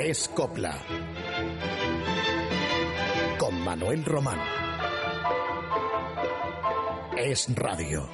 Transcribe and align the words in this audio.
Es 0.00 0.28
Copla. 0.28 0.76
Con 3.36 3.60
Manuel 3.64 4.04
Román. 4.04 4.38
Es 7.16 7.52
Radio. 7.56 8.08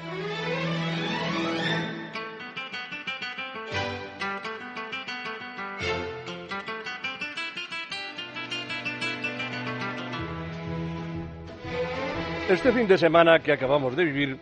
Este 12.49 12.73
fin 12.73 12.89
de 12.89 12.97
semana 12.97 13.41
que 13.41 13.53
acabamos 13.53 13.95
de 13.95 14.05
vivir 14.07 14.39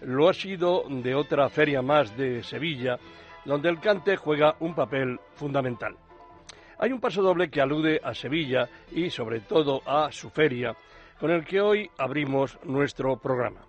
lo 0.00 0.30
ha 0.30 0.32
sido 0.32 0.84
de 0.88 1.14
otra 1.14 1.50
feria 1.50 1.82
más 1.82 2.16
de 2.16 2.42
Sevilla, 2.42 2.98
donde 3.44 3.68
el 3.68 3.80
cante 3.80 4.16
juega 4.16 4.56
un 4.60 4.74
papel 4.74 5.20
fundamental. 5.34 5.94
Hay 6.78 6.92
un 6.92 7.00
paso 7.00 7.22
doble 7.22 7.48
que 7.48 7.60
alude 7.60 8.00
a 8.02 8.12
Sevilla 8.14 8.68
y 8.92 9.08
sobre 9.10 9.40
todo 9.40 9.80
a 9.86 10.12
su 10.12 10.30
feria, 10.30 10.76
con 11.18 11.30
el 11.30 11.44
que 11.44 11.60
hoy 11.60 11.90
abrimos 11.96 12.58
nuestro 12.64 13.18
programa. 13.18 13.66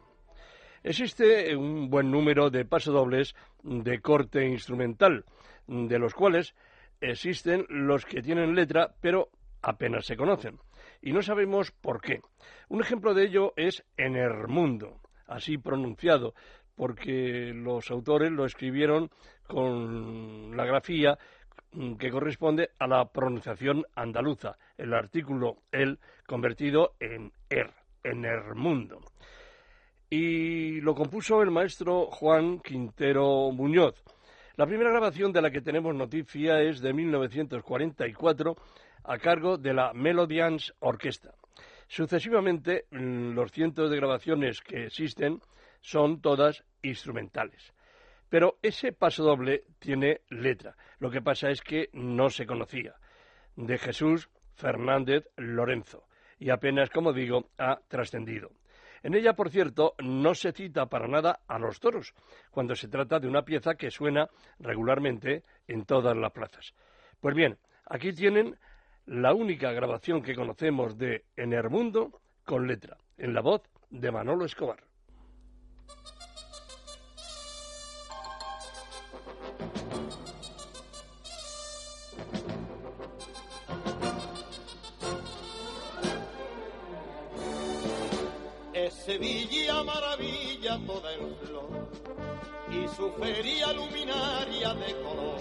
Existe 0.83 1.55
un 1.55 1.89
buen 1.89 2.11
número 2.11 2.49
de 2.49 2.65
pasodobles 2.65 3.35
de 3.63 3.99
corte 4.01 4.45
instrumental, 4.45 5.23
de 5.67 5.99
los 5.99 6.13
cuales 6.13 6.53
existen 6.99 7.65
los 7.69 8.05
que 8.05 8.21
tienen 8.21 8.55
letra 8.55 8.93
pero 9.01 9.29
apenas 9.61 10.05
se 10.05 10.17
conocen 10.17 10.59
y 11.01 11.11
no 11.11 11.21
sabemos 11.21 11.71
por 11.71 12.01
qué. 12.01 12.21
Un 12.69 12.81
ejemplo 12.81 13.13
de 13.13 13.25
ello 13.25 13.53
es 13.55 13.83
Enermundo, 13.95 14.99
así 15.27 15.57
pronunciado, 15.57 16.33
porque 16.75 17.51
los 17.53 17.89
autores 17.89 18.31
lo 18.31 18.45
escribieron 18.45 19.09
con 19.47 20.55
la 20.55 20.65
grafía 20.65 21.17
que 21.99 22.11
corresponde 22.11 22.71
a 22.79 22.87
la 22.87 23.05
pronunciación 23.11 23.85
andaluza, 23.95 24.57
el 24.77 24.93
artículo 24.93 25.57
el 25.71 25.99
convertido 26.25 26.93
en 26.99 27.31
er, 27.49 27.71
Enermundo. 28.03 29.01
Y 30.09 30.79
lo 30.81 30.95
compuso 30.95 31.41
el 31.41 31.51
maestro 31.51 32.05
Juan 32.05 32.59
Quintero 32.59 33.51
Muñoz. 33.51 34.01
La 34.55 34.65
primera 34.65 34.91
grabación 34.91 35.33
de 35.33 35.41
la 35.41 35.51
que 35.51 35.61
tenemos 35.61 35.93
noticia 35.93 36.61
es 36.61 36.79
de 36.79 36.93
1944 36.93 38.55
a 39.03 39.17
cargo 39.17 39.57
de 39.57 39.73
la 39.73 39.93
Melodians 39.93 40.73
Orquesta. 40.79 41.33
Sucesivamente, 41.87 42.85
los 42.91 43.51
cientos 43.51 43.89
de 43.89 43.97
grabaciones 43.97 44.61
que 44.61 44.85
existen 44.85 45.41
son 45.81 46.21
todas 46.21 46.63
instrumentales. 46.81 47.73
Pero 48.29 48.57
ese 48.61 48.91
paso 48.91 49.23
doble 49.23 49.63
tiene 49.79 50.21
letra. 50.29 50.75
Lo 50.99 51.09
que 51.09 51.21
pasa 51.21 51.49
es 51.49 51.61
que 51.61 51.89
no 51.93 52.29
se 52.29 52.45
conocía. 52.45 52.95
De 53.55 53.77
Jesús 53.77 54.29
Fernández 54.55 55.29
Lorenzo. 55.37 56.07
Y 56.39 56.49
apenas, 56.49 56.89
como 56.89 57.13
digo, 57.13 57.49
ha 57.57 57.79
trascendido. 57.87 58.51
En 59.03 59.13
ella, 59.13 59.33
por 59.33 59.49
cierto, 59.49 59.93
no 60.03 60.33
se 60.33 60.51
cita 60.51 60.87
para 60.87 61.07
nada 61.07 61.39
a 61.47 61.59
los 61.59 61.79
toros, 61.79 62.13
cuando 62.51 62.75
se 62.75 62.87
trata 62.87 63.19
de 63.19 63.27
una 63.27 63.43
pieza 63.43 63.75
que 63.75 63.91
suena 63.91 64.29
regularmente 64.59 65.43
en 65.67 65.85
todas 65.85 66.17
las 66.17 66.31
plazas. 66.31 66.73
Pues 67.19 67.35
bien, 67.35 67.57
aquí 67.85 68.13
tienen 68.13 68.57
la 69.05 69.33
única 69.33 69.71
grabación 69.71 70.21
que 70.21 70.35
conocemos 70.35 70.97
de 70.97 71.25
Enermundo 71.35 72.21
con 72.43 72.67
letra, 72.67 72.97
en 73.17 73.33
la 73.33 73.41
voz 73.41 73.61
de 73.89 74.11
Manolo 74.11 74.45
Escobar. 74.45 74.83
Sevilla 89.17 89.81
maravilla 89.83 90.79
toda 90.85 91.11
en 91.11 91.35
flor 91.37 91.89
y 92.69 92.87
su 92.95 93.11
feria 93.13 93.73
luminaria 93.73 94.75
de 94.75 94.93
color 95.01 95.39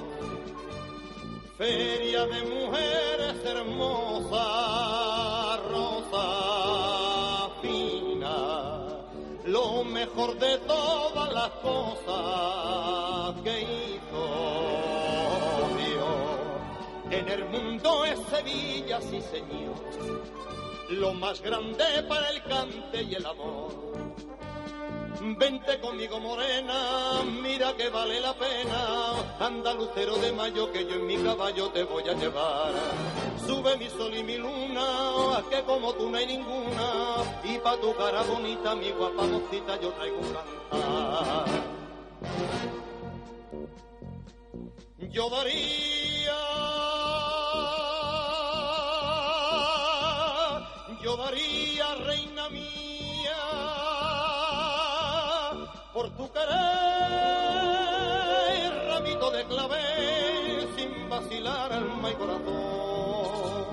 feria 1.59 2.25
de 2.27 2.43
mujeres 2.45 3.45
hermosas, 3.45 4.41
rosa 5.71 7.51
fina, 7.61 9.05
lo 9.45 9.85
mejor 9.85 10.39
de 10.39 10.57
todas 10.59 11.33
las 11.35 11.51
cosas 11.63 13.35
que 13.45 13.61
hizo 13.61 14.25
Dios. 15.77 16.31
En 17.11 17.29
el 17.29 17.45
mundo 17.51 18.07
es 18.07 18.19
Sevilla, 18.31 19.03
sí 19.03 19.21
señor, 19.21 19.77
lo 20.91 21.13
más 21.15 21.41
grande 21.41 21.85
para 22.09 22.31
el 22.31 22.43
cante 22.45 23.03
y 23.03 23.15
el 23.15 23.27
amor 23.27 23.87
Vente 25.21 25.81
conmigo 25.81 26.21
morena, 26.21 27.23
mira 27.43 27.75
que 27.75 27.89
vale 27.89 28.21
la 28.21 28.35
pena. 28.35 29.15
Anda 29.41 29.75
lucero 29.75 30.17
de 30.19 30.31
mayo 30.33 30.71
que 30.71 30.85
yo 30.85 30.95
en 30.95 31.07
mi 31.07 31.17
caballo 31.17 31.71
te 31.71 31.85
voy 31.85 32.07
a 32.09 32.13
llevar. 32.13 32.73
Sube 33.45 33.77
mi 33.77 33.89
sol 33.89 34.15
y 34.15 34.23
mi 34.23 34.37
luna, 34.37 35.43
que 35.51 35.63
como 35.63 35.95
tú 35.95 36.11
no 36.11 36.19
hay 36.19 36.27
ninguna. 36.27 37.25
Y 37.43 37.59
pa' 37.59 37.77
tu 37.79 37.95
cara 37.97 38.23
bonita, 38.23 38.77
mi 38.77 38.91
guapa 38.91 39.23
mocita, 39.23 39.81
yo 39.81 39.91
traigo 39.93 40.19
un 40.19 40.33
cantar. 40.33 41.47
Yo 45.11 45.31
daría, 45.31 46.16
yo 51.07 51.17
daría, 51.17 51.95
reina 52.05 52.49
mía 52.49 53.39
por 55.95 56.11
tu 56.17 56.29
querer, 56.33 56.57
ramito 58.89 59.31
de 59.31 59.45
clave, 59.45 60.67
sin 60.77 61.09
vacilar 61.09 61.73
alma 61.73 62.11
y 62.11 62.15
corazón, 62.15 63.67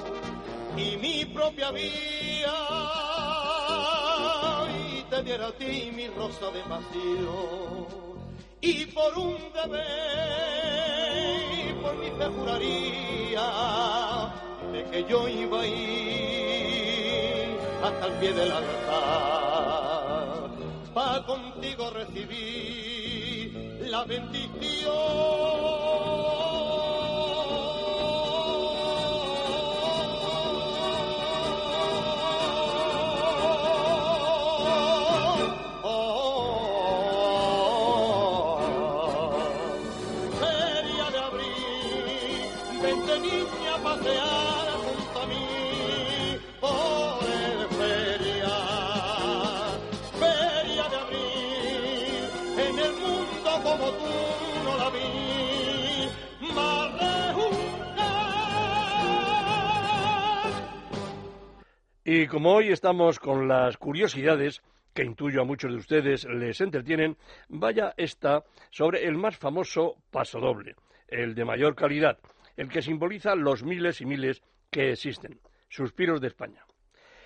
y 0.77 0.95
mi 0.97 1.25
propia 1.25 1.71
vida, 1.71 2.53
y 4.77 5.01
te 5.09 5.23
diera 5.23 5.47
a 5.47 5.53
ti 5.53 5.91
mi 5.91 6.07
rosa 6.09 6.51
de 6.51 6.61
vacío, 6.73 7.87
y 8.61 8.85
por 8.85 9.17
un 9.17 9.37
deber, 9.53 9.81
por 11.81 11.95
mi 11.95 12.11
fe 12.11 12.25
juraría, 12.35 13.49
de 14.71 14.85
que 14.91 15.03
yo 15.09 15.27
iba 15.27 15.61
a 15.61 15.65
ir 15.65 16.92
hasta 17.83 18.05
el 18.07 18.13
pie 18.13 18.33
del 18.33 18.51
altar 18.51 20.49
pa' 20.93 21.25
contigo 21.25 21.89
recibir 21.89 23.79
la 23.89 24.05
bendición. 24.05 24.93
Y 62.15 62.27
como 62.27 62.53
hoy 62.53 62.71
estamos 62.71 63.17
con 63.17 63.47
las 63.47 63.75
curiosidades 63.77 64.61
que 64.93 65.03
intuyo 65.03 65.41
a 65.41 65.45
muchos 65.45 65.71
de 65.71 65.79
ustedes 65.79 66.25
les 66.25 66.61
entretienen, 66.61 67.17
vaya 67.49 67.95
esta 67.97 68.43
sobre 68.69 69.07
el 69.07 69.15
más 69.15 69.35
famoso 69.35 69.95
pasodoble, 70.11 70.75
el 71.07 71.33
de 71.33 71.43
mayor 71.43 71.73
calidad, 71.73 72.19
el 72.55 72.69
que 72.69 72.83
simboliza 72.83 73.33
los 73.33 73.63
miles 73.63 73.99
y 73.99 74.05
miles 74.05 74.43
que 74.69 74.91
existen, 74.91 75.39
Suspiros 75.69 76.21
de 76.21 76.27
España. 76.27 76.63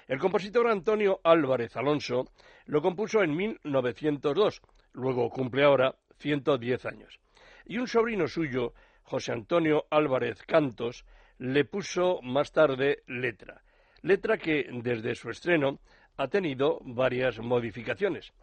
El 0.07 0.19
compositor 0.19 0.69
Antonio 0.69 1.19
Álvarez 1.21 1.75
Alonso 1.75 2.31
lo 2.65 2.81
compuso 2.81 3.21
en 3.23 3.35
1902, 3.35 4.61
luego 4.93 5.29
cumple 5.29 5.65
ahora 5.65 5.95
110 6.19 6.85
años. 6.85 7.19
Y 7.65 7.77
un 7.77 7.89
sobrino 7.89 8.29
suyo, 8.29 8.73
José 9.03 9.33
Antonio 9.33 9.85
Álvarez 9.89 10.43
Cantos, 10.43 11.03
le 11.39 11.65
puso 11.65 12.21
más 12.21 12.53
tarde 12.53 13.03
letra 13.05 13.63
letra 14.01 14.37
que 14.37 14.67
desde 14.71 15.15
su 15.15 15.29
estreno 15.29 15.79
ha 16.17 16.27
tenido 16.27 16.79
varias 16.83 17.39
modificaciones. 17.39 18.33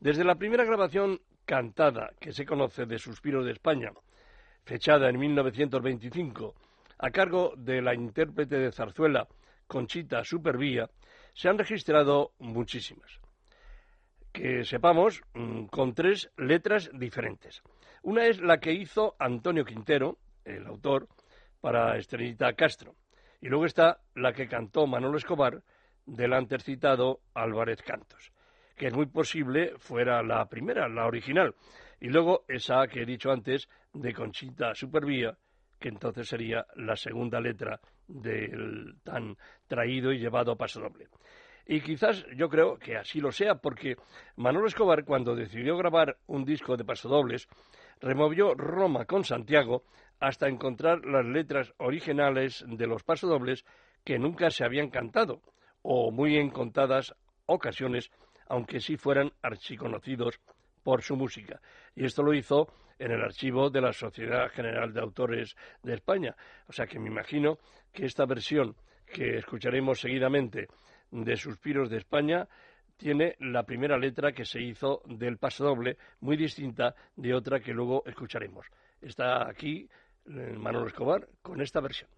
Desde 0.00 0.24
la 0.24 0.36
primera 0.36 0.64
grabación 0.64 1.20
cantada 1.44 2.12
que 2.18 2.32
se 2.32 2.46
conoce 2.46 2.86
de 2.86 2.98
Suspiros 2.98 3.44
de 3.44 3.52
España, 3.52 3.92
fechada 4.64 5.08
en 5.08 5.18
1925, 5.18 6.54
a 6.98 7.10
cargo 7.10 7.54
de 7.56 7.82
la 7.82 7.94
intérprete 7.94 8.58
de 8.58 8.72
zarzuela 8.72 9.26
Conchita 9.66 10.24
Supervía, 10.24 10.88
se 11.34 11.48
han 11.48 11.58
registrado 11.58 12.32
muchísimas. 12.38 13.20
Que 14.32 14.64
sepamos, 14.64 15.22
mm, 15.34 15.66
con 15.66 15.94
tres 15.94 16.30
letras 16.36 16.90
diferentes. 16.92 17.62
Una 18.02 18.26
es 18.26 18.40
la 18.40 18.58
que 18.58 18.72
hizo 18.72 19.16
Antonio 19.18 19.64
Quintero, 19.64 20.18
el 20.44 20.66
autor, 20.66 21.08
para 21.60 21.96
Estrellita 21.96 22.52
Castro. 22.54 22.94
Y 23.40 23.48
luego 23.48 23.66
está 23.66 24.00
la 24.14 24.32
que 24.32 24.48
cantó 24.48 24.86
Manolo 24.86 25.16
Escobar 25.16 25.62
del 26.06 26.32
antes 26.32 26.64
citado 26.64 27.20
Álvarez 27.34 27.82
Cantos, 27.82 28.32
que 28.76 28.88
es 28.88 28.94
muy 28.94 29.06
posible 29.06 29.74
fuera 29.78 30.22
la 30.22 30.46
primera, 30.46 30.88
la 30.88 31.06
original. 31.06 31.54
Y 32.00 32.08
luego 32.08 32.44
esa 32.48 32.86
que 32.86 33.02
he 33.02 33.06
dicho 33.06 33.30
antes 33.30 33.68
de 33.92 34.12
Conchita 34.12 34.74
Supervía, 34.74 35.36
que 35.78 35.88
entonces 35.88 36.28
sería 36.28 36.66
la 36.76 36.96
segunda 36.96 37.40
letra 37.40 37.80
del 38.06 38.96
tan 39.02 39.36
traído 39.66 40.12
y 40.12 40.18
llevado 40.18 40.52
a 40.52 40.56
paso 40.56 40.80
doble. 40.80 41.08
Y 41.66 41.80
quizás 41.80 42.24
yo 42.36 42.48
creo 42.48 42.78
que 42.78 42.96
así 42.96 43.20
lo 43.20 43.30
sea, 43.30 43.54
porque 43.54 43.96
Manolo 44.36 44.66
Escobar, 44.66 45.04
cuando 45.04 45.36
decidió 45.36 45.76
grabar 45.76 46.18
un 46.26 46.44
disco 46.44 46.76
de 46.76 46.84
pasodobles, 46.84 47.48
removió 48.00 48.54
Roma 48.54 49.04
con 49.04 49.24
Santiago 49.24 49.84
hasta 50.20 50.48
encontrar 50.48 51.04
las 51.04 51.24
letras 51.24 51.72
originales 51.78 52.64
de 52.68 52.86
los 52.86 53.02
pasodobles 53.02 53.64
que 54.04 54.18
nunca 54.18 54.50
se 54.50 54.64
habían 54.64 54.90
cantado, 54.90 55.42
o 55.82 56.10
muy 56.10 56.36
en 56.36 56.50
contadas 56.50 57.14
ocasiones, 57.46 58.10
aunque 58.46 58.80
sí 58.80 58.96
fueran 58.96 59.32
archiconocidos 59.42 60.40
por 60.82 61.02
su 61.02 61.16
música. 61.16 61.60
Y 61.94 62.04
esto 62.04 62.22
lo 62.22 62.34
hizo 62.34 62.68
en 62.98 63.12
el 63.12 63.22
archivo 63.22 63.70
de 63.70 63.80
la 63.80 63.92
Sociedad 63.92 64.50
General 64.50 64.92
de 64.92 65.00
Autores 65.00 65.56
de 65.82 65.94
España. 65.94 66.36
O 66.66 66.72
sea 66.72 66.86
que 66.86 66.98
me 66.98 67.08
imagino 67.08 67.58
que 67.92 68.04
esta 68.04 68.26
versión 68.26 68.76
que 69.06 69.38
escucharemos 69.38 70.00
seguidamente 70.00 70.68
de 71.10 71.36
Suspiros 71.36 71.90
de 71.90 71.98
España 71.98 72.46
tiene 72.96 73.36
la 73.40 73.62
primera 73.62 73.96
letra 73.96 74.32
que 74.32 74.44
se 74.44 74.60
hizo 74.60 75.02
del 75.06 75.38
paso 75.38 75.64
doble, 75.64 75.96
muy 76.20 76.36
distinta 76.36 76.94
de 77.16 77.34
otra 77.34 77.60
que 77.60 77.72
luego 77.72 78.02
escucharemos. 78.04 78.66
Está 79.00 79.48
aquí 79.48 79.88
Manolo 80.30 80.86
Escobar 80.86 81.28
con 81.42 81.60
esta 81.60 81.80
versión. 81.80 82.08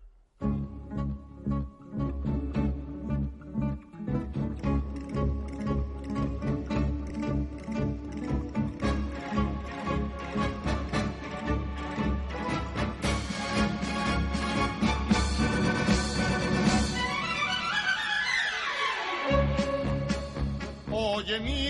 Oye 20.90 21.40
mi 21.40 21.61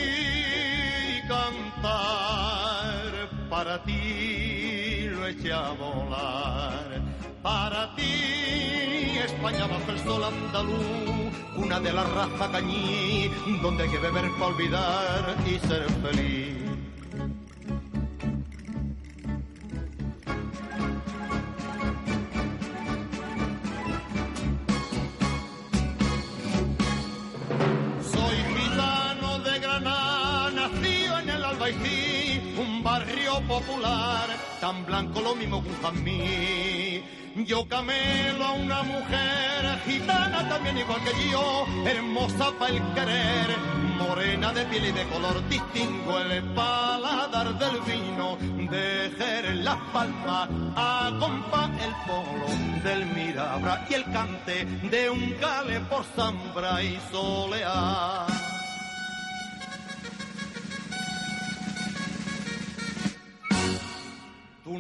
Para 7.43 7.95
ti, 7.95 9.19
España 9.23 9.67
bajo 9.67 9.91
el 9.91 9.99
sol 9.99 10.25
andaluz, 10.25 11.33
una 11.57 11.79
de 11.79 11.93
la 11.93 12.05
raza 12.05 12.51
cañí, 12.51 13.31
donde 13.61 13.83
hay 13.83 13.91
que 13.91 13.99
beber 13.99 14.31
para 14.39 14.47
olvidar 14.47 15.37
y 15.45 15.59
ser 15.67 15.85
feliz. 16.01 16.57
Soy 28.11 28.37
gitano 28.57 29.39
de 29.41 29.59
Granada, 29.59 30.51
nacido 30.51 31.19
en 31.19 31.29
el 31.29 31.45
Albaicín, 31.45 32.59
un 32.59 32.83
barrio 32.83 33.41
popular, 33.47 34.29
tan 34.63 34.87
blanco 34.87 35.21
lo 35.21 35.35
mismo 35.35 35.61
que 35.61 35.71
un 35.71 35.83
jamí. 35.83 37.03
Yo 37.45 37.67
camelo 37.67 38.45
a 38.45 38.53
una 38.53 38.83
mujer 38.85 39.81
gitana 39.85 40.49
también 40.49 40.79
igual 40.79 41.01
que 41.03 41.31
yo, 41.33 41.67
hermosa 41.85 42.53
para 42.61 42.73
el 42.73 42.81
querer, 42.95 43.49
morena 43.99 44.53
de 44.53 44.65
piel 44.67 44.85
y 44.85 44.93
de 44.93 45.05
color, 45.09 45.49
distingo 45.49 46.17
el 46.21 46.45
paladar 46.55 47.59
del 47.59 47.81
vino, 47.81 48.37
dejar 48.71 49.53
la 49.57 49.77
palma, 49.93 50.49
acompa 50.77 51.69
el 51.85 51.95
polo 52.07 52.47
del 52.85 53.05
mirabra 53.07 53.85
y 53.91 53.95
el 53.95 54.05
cante 54.13 54.65
de 54.65 55.11
un 55.11 55.33
cale 55.41 55.81
por 55.91 56.05
zambra 56.15 56.81
y 56.85 57.01
soleá. 57.11 58.52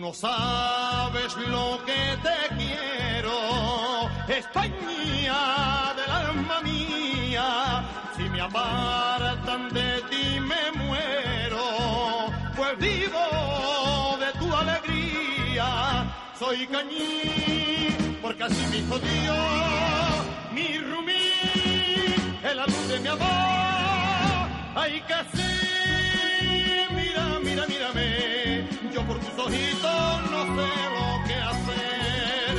No 0.02 0.12
sabes 0.12 1.36
lo 1.36 1.78
que 1.86 2.02
te 2.26 2.38
quiero, 2.56 3.36
España 4.26 5.94
del 5.94 6.10
alma 6.10 6.60
mía. 6.60 7.84
Si 8.16 8.24
me 8.28 8.40
apartan 8.40 9.68
de 9.72 10.02
ti 10.10 10.40
me 10.40 10.64
muero, 10.82 11.62
pues 12.56 12.76
vivo 12.78 14.18
de 14.18 14.30
tu 14.40 14.52
alegría. 14.62 16.12
Soy 16.36 16.66
cañí, 16.66 17.94
porque 18.20 18.42
así 18.42 18.66
me 18.70 18.78
hizo 18.78 18.98
Dios, 18.98 20.16
mi 20.52 20.78
rumí, 20.78 21.30
el 22.42 22.56
la 22.56 22.66
luz 22.66 22.88
de 22.88 22.98
mi 22.98 23.08
amor. 23.08 24.48
Ay, 24.74 25.00
sí, 25.32 25.52
mira, 26.90 27.38
mira, 27.40 27.66
mírame, 27.68 28.41
por 29.12 29.20
tus 29.20 29.38
ojitos 29.38 30.30
no 30.30 30.42
sé 30.56 30.68
lo 30.96 31.08
que 31.26 31.34
hacer. 31.34 32.54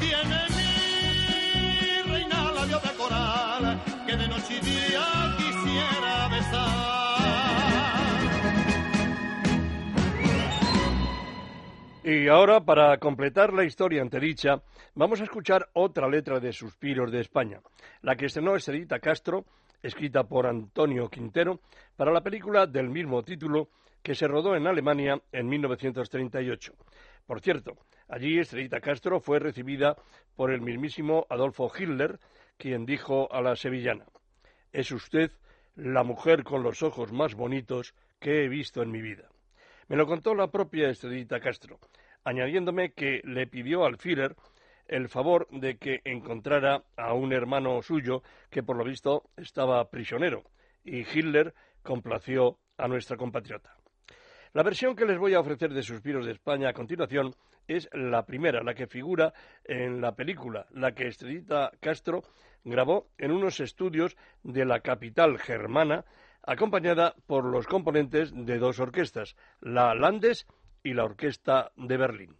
Tiene 0.00 0.40
mi 0.56 2.12
reina 2.12 2.52
labios 2.52 2.82
de 2.82 2.92
coral, 2.96 3.82
que 4.06 4.16
de 4.16 4.28
noche 4.28 4.54
y 4.56 4.60
día 4.64 5.36
quisiera 5.36 6.28
besar. 6.28 7.18
Y 12.04 12.28
ahora, 12.28 12.64
para 12.64 12.96
completar 12.98 13.52
la 13.52 13.64
historia 13.64 14.00
antedicha, 14.00 14.62
vamos 14.94 15.20
a 15.20 15.24
escuchar 15.24 15.68
otra 15.74 16.08
letra 16.08 16.40
de 16.40 16.54
Suspiros 16.54 17.12
de 17.12 17.20
España, 17.20 17.60
la 18.00 18.16
que 18.16 18.26
estrenó 18.26 18.56
Estrellita 18.56 18.98
Castro, 18.98 19.44
escrita 19.82 20.24
por 20.24 20.46
Antonio 20.46 21.10
Quintero, 21.10 21.60
para 21.96 22.12
la 22.12 22.22
película 22.22 22.66
del 22.66 22.88
mismo 22.88 23.22
título 23.22 23.68
que 24.02 24.14
se 24.14 24.28
rodó 24.28 24.56
en 24.56 24.66
Alemania 24.66 25.20
en 25.32 25.48
1938. 25.48 26.74
Por 27.26 27.40
cierto, 27.40 27.76
allí 28.08 28.38
Estrellita 28.38 28.80
Castro 28.80 29.20
fue 29.20 29.38
recibida 29.38 29.96
por 30.34 30.50
el 30.50 30.60
mismísimo 30.60 31.26
Adolfo 31.28 31.70
Hitler, 31.76 32.18
quien 32.56 32.86
dijo 32.86 33.32
a 33.32 33.42
la 33.42 33.54
sevillana, 33.56 34.06
es 34.72 34.90
usted 34.92 35.30
la 35.76 36.02
mujer 36.02 36.42
con 36.42 36.62
los 36.62 36.82
ojos 36.82 37.12
más 37.12 37.34
bonitos 37.34 37.94
que 38.18 38.44
he 38.44 38.48
visto 38.48 38.82
en 38.82 38.90
mi 38.90 39.00
vida. 39.00 39.28
Me 39.88 39.96
lo 39.96 40.06
contó 40.06 40.34
la 40.34 40.50
propia 40.50 40.90
Estrellita 40.90 41.40
Castro, 41.40 41.78
añadiéndome 42.24 42.92
que 42.92 43.22
le 43.24 43.46
pidió 43.46 43.84
al 43.84 43.96
Führer 43.96 44.34
el 44.88 45.08
favor 45.08 45.46
de 45.50 45.76
que 45.76 46.00
encontrara 46.04 46.82
a 46.96 47.12
un 47.12 47.32
hermano 47.32 47.80
suyo 47.82 48.22
que 48.50 48.62
por 48.62 48.76
lo 48.76 48.84
visto 48.84 49.30
estaba 49.36 49.88
prisionero, 49.90 50.44
y 50.82 51.00
Hitler 51.00 51.54
complació 51.82 52.58
a 52.76 52.88
nuestra 52.88 53.16
compatriota. 53.16 53.76
La 54.58 54.64
versión 54.64 54.96
que 54.96 55.06
les 55.06 55.18
voy 55.18 55.34
a 55.34 55.38
ofrecer 55.38 55.72
de 55.72 55.84
Suspiros 55.84 56.26
de 56.26 56.32
España 56.32 56.70
a 56.70 56.72
continuación 56.72 57.32
es 57.68 57.88
la 57.92 58.26
primera, 58.26 58.60
la 58.64 58.74
que 58.74 58.88
figura 58.88 59.32
en 59.62 60.00
la 60.00 60.16
película, 60.16 60.66
la 60.72 60.96
que 60.96 61.06
Estrellita 61.06 61.70
Castro 61.78 62.24
grabó 62.64 63.06
en 63.18 63.30
unos 63.30 63.60
estudios 63.60 64.16
de 64.42 64.64
la 64.64 64.80
capital 64.80 65.38
germana, 65.38 66.04
acompañada 66.42 67.14
por 67.28 67.44
los 67.44 67.68
componentes 67.68 68.32
de 68.34 68.58
dos 68.58 68.80
orquestas, 68.80 69.36
la 69.60 69.94
Landes 69.94 70.44
y 70.82 70.92
la 70.92 71.04
Orquesta 71.04 71.70
de 71.76 71.96
Berlín. 71.96 72.36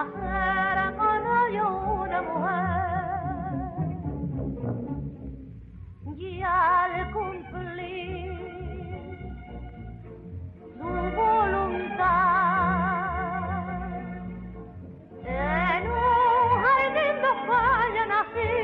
hacer 0.00 0.94
con 0.96 1.26
odio 1.26 1.66
una 2.02 2.20
mujer. 2.22 2.78
Y 6.16 6.42
al 6.42 7.12
cumplir 7.12 8.38
su 10.76 10.90
voluntad, 11.16 12.08
en 15.24 15.82
un 15.90 16.48
jardín 16.62 17.16
de 17.24 17.32
falla 17.48 18.04
nací 18.12 18.54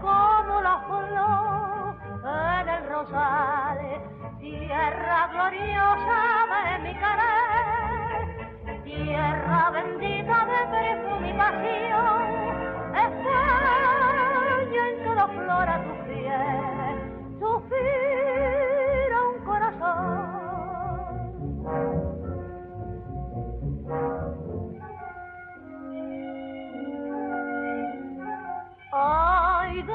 como 0.00 0.54
la 0.60 0.76
flor 0.88 1.94
en 2.60 2.68
el 2.68 2.82
rosal, 2.88 3.78
tierra 4.40 5.18
gloriosa 5.32 6.20
de 6.64 6.78
mi 6.82 6.94
carácter 6.94 7.35
tierra 9.16 9.70
bendita 9.70 10.44
de 10.44 10.60
perfume 10.76 11.30
y 11.30 11.34
pasión, 11.34 12.28
en 14.88 14.96
todo 15.04 15.24
flora 15.28 15.74
tu 15.84 15.92
piel, 16.06 16.96
suspira 17.40 19.18
un 19.32 19.38
corazón. 19.44 20.26
Ay, 28.92 29.74
de 29.82 29.94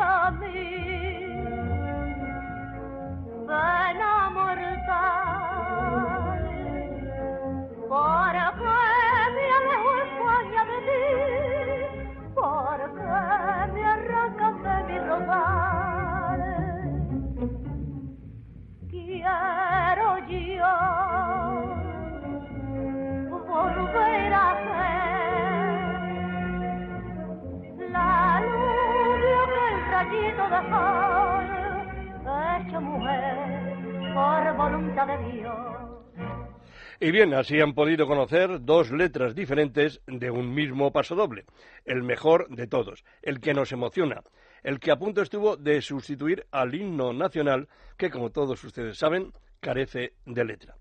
Y 37.04 37.10
bien, 37.10 37.34
así 37.34 37.60
han 37.60 37.74
podido 37.74 38.06
conocer 38.06 38.62
dos 38.62 38.92
letras 38.92 39.34
diferentes 39.34 40.02
de 40.06 40.30
un 40.30 40.54
mismo 40.54 40.92
pasodoble, 40.92 41.46
el 41.84 42.04
mejor 42.04 42.48
de 42.50 42.68
todos, 42.68 43.04
el 43.24 43.40
que 43.40 43.56
nos 43.56 43.72
emociona, 43.72 44.22
el 44.62 44.80
que 44.80 44.92
a 44.92 44.98
punto 44.98 45.24
estuvo 45.24 45.58
de 45.58 45.82
sustituir 45.82 46.46
al 46.52 46.76
himno 46.76 47.12
nacional, 47.12 47.68
que 47.98 48.12
como 48.12 48.30
todos 48.30 48.64
ustedes 48.64 49.00
saben, 49.00 49.34
carece 49.60 50.14
de 50.28 50.46
letra. 50.46 50.76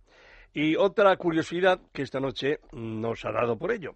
Y 0.53 0.77
otra 0.77 1.17
curiosidad 1.17 1.81
que 1.91 2.03
esta 2.03 2.21
noche 2.21 2.59
nos 2.73 3.25
ha 3.25 3.33
dado 3.33 3.57
por 3.57 3.73
ello. 3.73 3.95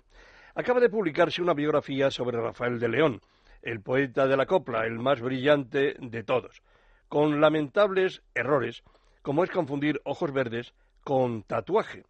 Acaba 0.55 0.81
de 0.81 0.89
publicarse 0.89 1.43
una 1.43 1.53
biografía 1.53 2.11
sobre 2.11 2.41
Rafael 2.41 2.79
de 2.79 2.89
León, 2.89 3.21
el 3.65 3.81
poeta 3.81 4.27
de 4.27 4.37
la 4.37 4.47
copla, 4.47 4.87
el 4.87 4.99
más 4.99 5.21
brillante 5.21 5.97
de 5.99 6.23
todos, 6.23 6.63
con 7.09 7.41
lamentables 7.41 8.23
errores, 8.35 8.85
como 9.23 9.43
es 9.43 9.51
confundir 9.51 10.01
ojos 10.05 10.33
verdes 10.33 10.75
con 11.03 11.43
tatuaje, 11.43 12.05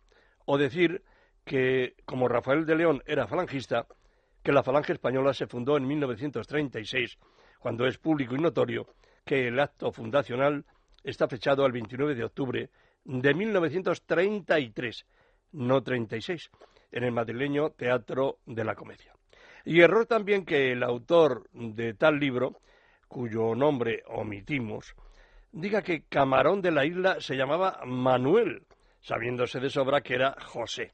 o 0.47 0.59
decir 0.59 1.03
que, 1.45 1.95
como 2.05 2.29
Rafael 2.29 2.67
de 2.67 2.75
León 2.75 3.03
era 3.07 3.29
falangista, 3.29 3.87
que 4.43 4.53
la 4.53 4.65
falange 4.65 4.93
española 4.93 5.33
se 5.33 5.47
fundó 5.47 5.77
en 5.77 5.87
1936, 5.87 7.19
cuando 7.61 7.87
es 7.87 7.99
público 7.99 8.35
y 8.35 8.41
notorio 8.41 8.87
que 9.25 9.47
el 9.49 9.61
acto 9.61 9.93
fundacional 9.93 10.65
está 11.03 11.29
fechado 11.29 11.65
al 11.65 11.73
29 11.73 12.15
de 12.15 12.25
octubre 12.25 12.71
de 13.05 13.35
1933, 13.35 15.07
no 15.53 15.83
36, 15.83 16.51
en 16.91 17.05
el 17.05 17.13
madrileño 17.13 17.71
Teatro 17.71 18.39
de 18.45 18.65
la 18.65 18.75
Comedia. 18.75 19.15
Y 19.65 19.81
error 19.81 20.07
también 20.07 20.45
que 20.45 20.73
el 20.73 20.83
autor 20.83 21.49
de 21.53 21.95
tal 21.95 22.19
libro, 22.19 22.61
cuyo 23.09 23.55
nombre 23.55 24.03
omitimos, 24.07 24.95
diga 25.53 25.83
que 25.83 26.03
Camarón 26.03 26.61
de 26.61 26.71
la 26.71 26.85
Isla 26.85 27.21
se 27.21 27.37
llamaba 27.37 27.81
Manuel, 27.87 28.67
sabiéndose 29.01 29.61
de 29.61 29.71
sobra 29.71 30.03
que 30.03 30.15
era 30.15 30.37
José. 30.45 30.93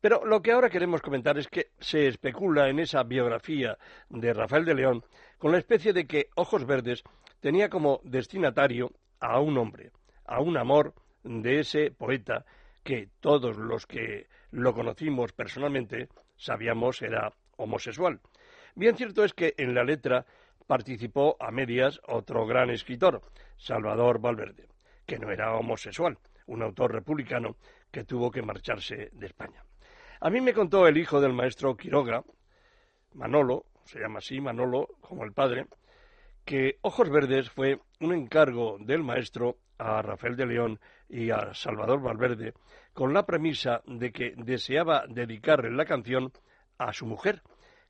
Pero 0.00 0.24
lo 0.24 0.42
que 0.42 0.52
ahora 0.52 0.68
queremos 0.68 1.00
comentar 1.00 1.38
es 1.38 1.48
que 1.48 1.68
se 1.78 2.08
especula 2.08 2.68
en 2.68 2.78
esa 2.78 3.02
biografía 3.04 3.78
de 4.10 4.34
Rafael 4.34 4.64
de 4.64 4.74
León 4.74 5.04
con 5.38 5.52
la 5.52 5.58
especie 5.58 5.92
de 5.92 6.06
que 6.06 6.28
Ojos 6.34 6.66
Verdes 6.66 7.02
tenía 7.40 7.68
como 7.68 8.00
destinatario 8.02 8.90
a 9.20 9.40
un 9.40 9.56
hombre, 9.56 9.92
a 10.26 10.40
un 10.40 10.58
amor 10.58 10.94
de 11.22 11.60
ese 11.60 11.90
poeta 11.90 12.44
que 12.82 13.08
todos 13.20 13.56
los 13.56 13.86
que 13.86 14.26
lo 14.50 14.74
conocimos 14.74 15.32
personalmente 15.32 16.08
sabíamos 16.36 17.00
era 17.00 17.32
homosexual. 17.56 18.20
Bien 18.74 18.96
cierto 18.96 19.24
es 19.24 19.32
que 19.32 19.54
en 19.56 19.74
la 19.74 19.84
letra 19.84 20.26
participó 20.66 21.36
a 21.40 21.50
medias 21.50 22.00
otro 22.06 22.46
gran 22.46 22.70
escritor, 22.70 23.22
Salvador 23.56 24.20
Valverde, 24.20 24.68
que 25.06 25.18
no 25.18 25.30
era 25.30 25.54
homosexual, 25.54 26.18
un 26.46 26.62
autor 26.62 26.92
republicano 26.92 27.56
que 27.90 28.04
tuvo 28.04 28.30
que 28.30 28.42
marcharse 28.42 29.10
de 29.12 29.26
España. 29.26 29.64
A 30.20 30.30
mí 30.30 30.40
me 30.40 30.54
contó 30.54 30.86
el 30.86 30.96
hijo 30.96 31.20
del 31.20 31.32
maestro 31.32 31.76
Quiroga, 31.76 32.24
Manolo, 33.12 33.66
se 33.84 34.00
llama 34.00 34.18
así, 34.18 34.40
Manolo, 34.40 34.88
como 35.00 35.24
el 35.24 35.32
padre, 35.32 35.66
que 36.44 36.78
Ojos 36.82 37.10
Verdes 37.10 37.50
fue 37.50 37.78
un 38.00 38.12
encargo 38.12 38.76
del 38.80 39.02
maestro 39.02 39.58
a 39.78 40.02
Rafael 40.02 40.36
de 40.36 40.46
León 40.46 40.80
y 41.08 41.30
a 41.30 41.54
Salvador 41.54 42.00
Valverde 42.00 42.54
con 42.92 43.12
la 43.12 43.26
premisa 43.26 43.82
de 43.86 44.12
que 44.12 44.34
deseaba 44.36 45.04
dedicarle 45.08 45.70
la 45.70 45.84
canción 45.84 46.32
a 46.78 46.92
su 46.92 47.06
mujer, 47.06 47.42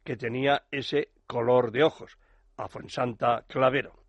que 0.03 0.17
tenía 0.17 0.65
ese 0.71 1.09
color 1.27 1.71
de 1.71 1.83
ojos, 1.83 2.19
a 2.57 2.69
Fuensanta 2.69 3.45
Clavero. 3.49 4.05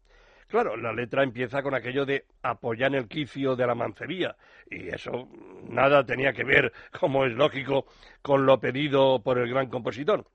Claro, 0.48 0.78
la 0.78 0.94
letra 0.94 1.24
empieza 1.24 1.64
con 1.64 1.74
aquello 1.74 2.06
de 2.06 2.26
apoyar 2.44 2.94
el 2.96 3.08
quicio 3.08 3.56
de 3.56 3.66
la 3.66 3.74
mancería, 3.74 4.36
y 4.70 4.90
eso 4.90 5.28
nada 5.68 6.06
tenía 6.06 6.34
que 6.34 6.44
ver, 6.44 6.72
como 7.00 7.26
es 7.26 7.34
lógico, 7.34 7.86
con 8.22 8.46
lo 8.46 8.60
pedido 8.60 9.22
por 9.24 9.40
el 9.40 9.50
gran 9.50 9.70
compositor. 9.70 10.26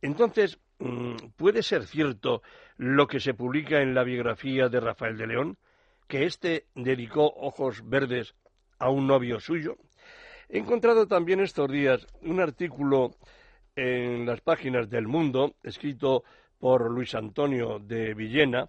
Entonces, 0.00 0.58
mm, 0.78 1.16
¿puede 1.36 1.62
ser 1.62 1.86
cierto 1.86 2.42
lo 2.78 3.06
que 3.06 3.20
se 3.20 3.34
publica 3.34 3.82
en 3.82 3.94
la 3.94 4.02
biografía 4.02 4.68
de 4.68 4.80
Rafael 4.80 5.18
de 5.18 5.26
León? 5.26 5.58
¿Que 6.08 6.24
éste 6.24 6.66
dedicó 6.74 7.26
ojos 7.26 7.88
verdes 7.88 8.34
a 8.78 8.88
un 8.88 9.06
novio 9.06 9.40
suyo? 9.40 9.76
He 10.48 10.58
encontrado 10.58 11.06
también 11.06 11.40
estos 11.40 11.70
días 11.70 12.06
un 12.22 12.40
artículo 12.40 13.10
en 13.80 14.26
las 14.26 14.42
páginas 14.42 14.90
del 14.90 15.08
Mundo, 15.08 15.54
escrito 15.62 16.22
por 16.58 16.90
Luis 16.90 17.14
Antonio 17.14 17.78
de 17.78 18.12
Villena, 18.12 18.68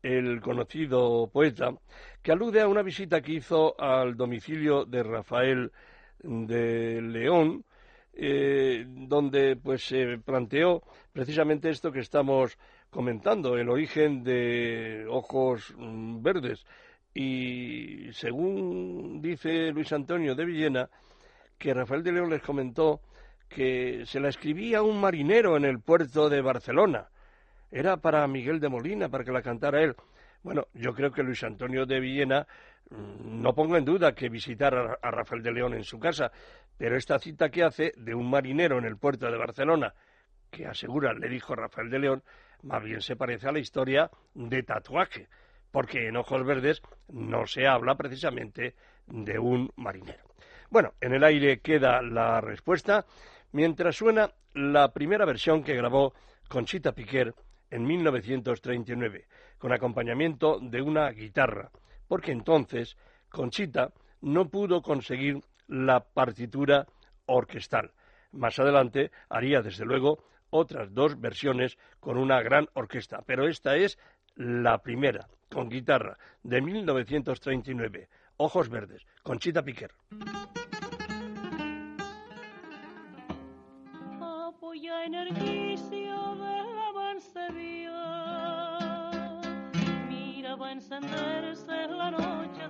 el 0.00 0.40
conocido 0.40 1.28
poeta, 1.32 1.74
que 2.22 2.30
alude 2.30 2.60
a 2.60 2.68
una 2.68 2.82
visita 2.82 3.20
que 3.20 3.32
hizo 3.32 3.74
al 3.80 4.16
domicilio 4.16 4.84
de 4.84 5.02
Rafael 5.02 5.72
de 6.22 7.02
León, 7.02 7.64
eh, 8.12 8.84
donde 8.86 9.56
pues 9.56 9.82
se 9.84 10.18
planteó 10.18 10.84
precisamente 11.12 11.68
esto 11.68 11.90
que 11.90 12.00
estamos 12.00 12.56
comentando, 12.88 13.56
el 13.56 13.68
origen 13.68 14.22
de 14.22 15.06
ojos 15.08 15.74
verdes. 15.76 16.64
Y 17.14 18.12
según 18.12 19.20
dice 19.20 19.72
Luis 19.72 19.92
Antonio 19.92 20.36
de 20.36 20.44
Villena, 20.44 20.88
que 21.58 21.74
Rafael 21.74 22.04
de 22.04 22.12
León 22.12 22.30
les 22.30 22.42
comentó 22.42 23.00
que 23.54 24.04
se 24.06 24.20
la 24.20 24.28
escribía 24.28 24.82
un 24.82 25.00
marinero 25.00 25.56
en 25.56 25.64
el 25.64 25.80
puerto 25.80 26.28
de 26.28 26.40
Barcelona. 26.40 27.08
Era 27.70 27.96
para 27.96 28.26
Miguel 28.26 28.60
de 28.60 28.68
Molina, 28.68 29.08
para 29.08 29.24
que 29.24 29.32
la 29.32 29.42
cantara 29.42 29.82
él. 29.82 29.94
Bueno, 30.42 30.66
yo 30.74 30.92
creo 30.92 31.12
que 31.12 31.22
Luis 31.22 31.42
Antonio 31.44 31.86
de 31.86 32.00
Villena 32.00 32.46
mm, 32.90 33.40
no 33.42 33.54
pongo 33.54 33.76
en 33.76 33.84
duda 33.84 34.14
que 34.14 34.28
visitara 34.28 34.98
a 35.00 35.10
Rafael 35.10 35.42
de 35.42 35.52
León 35.52 35.74
en 35.74 35.84
su 35.84 35.98
casa, 35.98 36.32
pero 36.76 36.96
esta 36.96 37.18
cita 37.18 37.50
que 37.50 37.62
hace 37.62 37.92
de 37.96 38.14
un 38.14 38.28
marinero 38.28 38.78
en 38.78 38.84
el 38.84 38.96
puerto 38.96 39.30
de 39.30 39.38
Barcelona, 39.38 39.94
que 40.50 40.66
asegura, 40.66 41.12
le 41.14 41.28
dijo 41.28 41.54
Rafael 41.54 41.90
de 41.90 41.98
León, 41.98 42.22
más 42.62 42.82
bien 42.82 43.00
se 43.00 43.16
parece 43.16 43.48
a 43.48 43.52
la 43.52 43.58
historia 43.58 44.10
de 44.34 44.62
tatuaje, 44.62 45.28
porque 45.70 46.08
en 46.08 46.16
Ojos 46.16 46.44
Verdes 46.44 46.82
no 47.08 47.46
se 47.46 47.66
habla 47.66 47.94
precisamente 47.94 48.74
de 49.06 49.38
un 49.38 49.70
marinero. 49.76 50.32
Bueno, 50.70 50.94
en 51.00 51.14
el 51.14 51.24
aire 51.24 51.60
queda 51.60 52.02
la 52.02 52.40
respuesta 52.40 53.04
mientras 53.52 53.96
suena 53.96 54.30
la 54.54 54.92
primera 54.92 55.24
versión 55.24 55.62
que 55.62 55.76
grabó 55.76 56.14
Conchita 56.48 56.92
Piquer 56.92 57.34
en 57.70 57.84
1939, 57.84 59.26
con 59.58 59.72
acompañamiento 59.72 60.58
de 60.60 60.82
una 60.82 61.10
guitarra, 61.10 61.70
porque 62.08 62.32
entonces 62.32 62.96
Conchita 63.30 63.92
no 64.20 64.48
pudo 64.48 64.82
conseguir 64.82 65.40
la 65.68 66.00
partitura 66.00 66.86
orquestal. 67.26 67.92
Más 68.32 68.58
adelante 68.58 69.10
haría, 69.28 69.62
desde 69.62 69.84
luego, 69.84 70.24
otras 70.50 70.92
dos 70.92 71.18
versiones 71.18 71.78
con 72.00 72.18
una 72.18 72.42
gran 72.42 72.68
orquesta, 72.74 73.22
pero 73.26 73.48
esta 73.48 73.76
es 73.76 73.98
la 74.34 74.78
primera, 74.78 75.28
con 75.50 75.68
guitarra, 75.68 76.18
de 76.42 76.60
1939, 76.60 78.08
Ojos 78.36 78.68
Verdes, 78.68 79.06
Conchita 79.22 79.62
Piquer. 79.62 79.92
Apoya 85.02 85.22
energicia 85.22 86.16
de 86.42 86.62
la 86.76 86.92
mancebía, 86.94 88.02
mira 90.08 90.54
va 90.54 90.68
a 90.68 90.72
encenderse 90.72 91.88
la 91.88 92.10
noche 92.12 92.68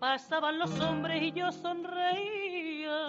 Pasaban 0.00 0.58
los 0.58 0.80
hombres 0.80 1.22
y 1.22 1.32
yo 1.32 1.52
sonreía 1.52 3.06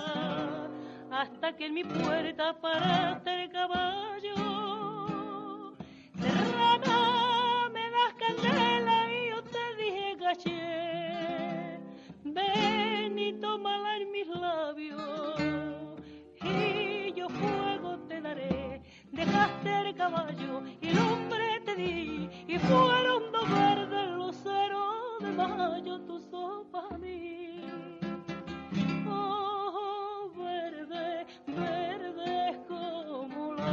hasta 1.10 1.55
que 1.55 1.65
en 1.65 1.74
mi 1.74 1.84
puerta 1.84 2.53
paraste 2.62 3.46
el 3.46 3.50
caballo. 3.50 4.36
Serrana, 6.20 7.70
me 7.74 7.89
das 7.89 8.13
candela 8.20 9.12
y 9.12 9.29
yo 9.29 9.41
te 9.43 9.75
dije 9.81 10.17
caché. 10.20 11.79
Ven 12.25 13.17
y 13.17 13.34
tómala 13.39 13.98
en 13.98 14.12
mis 14.12 14.27
labios 14.27 15.50
El 19.63 19.96
caballo 19.96 20.63
y 20.82 20.88
el 20.88 20.98
hombre 20.98 21.62
te 21.65 21.75
di 21.75 22.30
y 22.48 22.58
fueron 22.58 23.32
dos 23.32 23.50
verdes 23.51 24.10
luceros 24.12 25.20
de 25.20 25.32
mayo 25.32 26.00
tu 26.01 26.20
sopa 26.20 26.88
a 26.89 26.98
mí. 26.98 27.62
Oh, 29.08 30.32
verde, 30.36 31.25
verde 31.46 32.60
como 32.68 33.53
la 33.53 33.70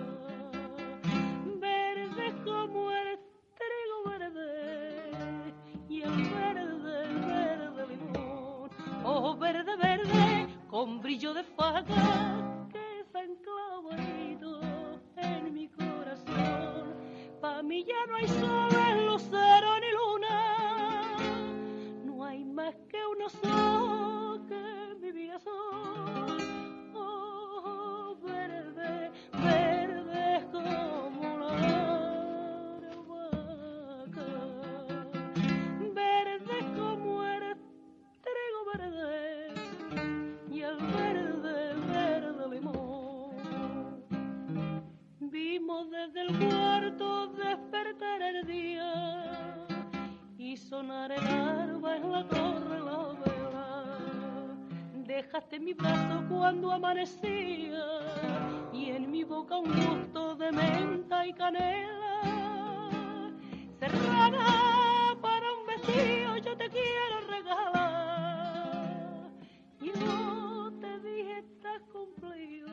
verde 1.58 2.34
como 2.44 2.90
el 2.90 3.18
trigo 3.56 4.04
verde 4.10 5.54
y 5.88 6.02
el 6.02 6.22
verde, 6.28 7.14
verde 7.26 7.86
limón. 7.88 8.70
Oh, 9.04 9.34
verde, 9.36 9.76
verde, 9.76 10.48
con 10.68 11.00
brillo 11.00 11.32
de 11.32 11.44
faga 11.44 12.49
Ya 17.86 18.06
no 18.08 18.16
hay 18.16 18.28
sol, 18.28 19.06
lucero 19.06 19.80
ni 19.80 19.90
luna, 19.90 21.16
no 22.04 22.24
hay 22.24 22.44
más 22.44 22.74
que 22.90 22.98
unos 23.06 23.34
ojos 23.44 24.09
sonar 50.70 51.10
el 51.10 51.26
alba 51.26 51.96
en 51.96 52.12
la 52.12 52.28
torre 52.28 52.78
la 52.78 52.98
vela. 53.20 53.86
Dejaste 55.04 55.58
mi 55.58 55.74
brazo 55.74 56.24
cuando 56.28 56.70
amanecía 56.70 57.86
y 58.72 58.90
en 58.90 59.10
mi 59.10 59.24
boca 59.24 59.56
un 59.56 59.68
gusto 59.74 60.36
de 60.36 60.52
menta 60.52 61.26
y 61.26 61.32
canela. 61.32 62.22
Serrana 63.80 65.16
para 65.20 65.46
un 65.54 65.66
vestido 65.66 66.36
yo 66.36 66.56
te 66.56 66.68
quiero 66.70 67.16
regalar 67.34 68.70
y 69.80 69.86
yo 69.86 70.70
te 70.80 71.00
dije 71.00 71.38
estás 71.38 71.82
cumplido 71.92 72.68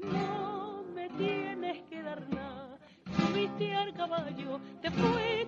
no 0.00 0.84
me 0.94 1.08
tienes 1.08 1.82
que 1.88 2.02
dar 2.02 2.28
nada. 2.28 2.78
Subiste 3.16 3.74
al 3.74 3.94
caballo, 3.94 4.60
te 4.82 4.90
fuiste 4.90 5.43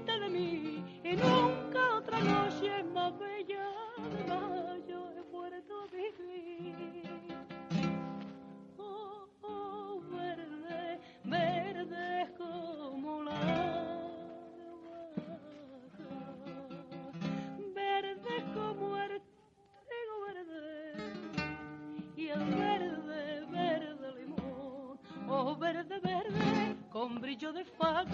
brillo 27.21 27.53
de 27.53 27.65
faga 27.65 28.05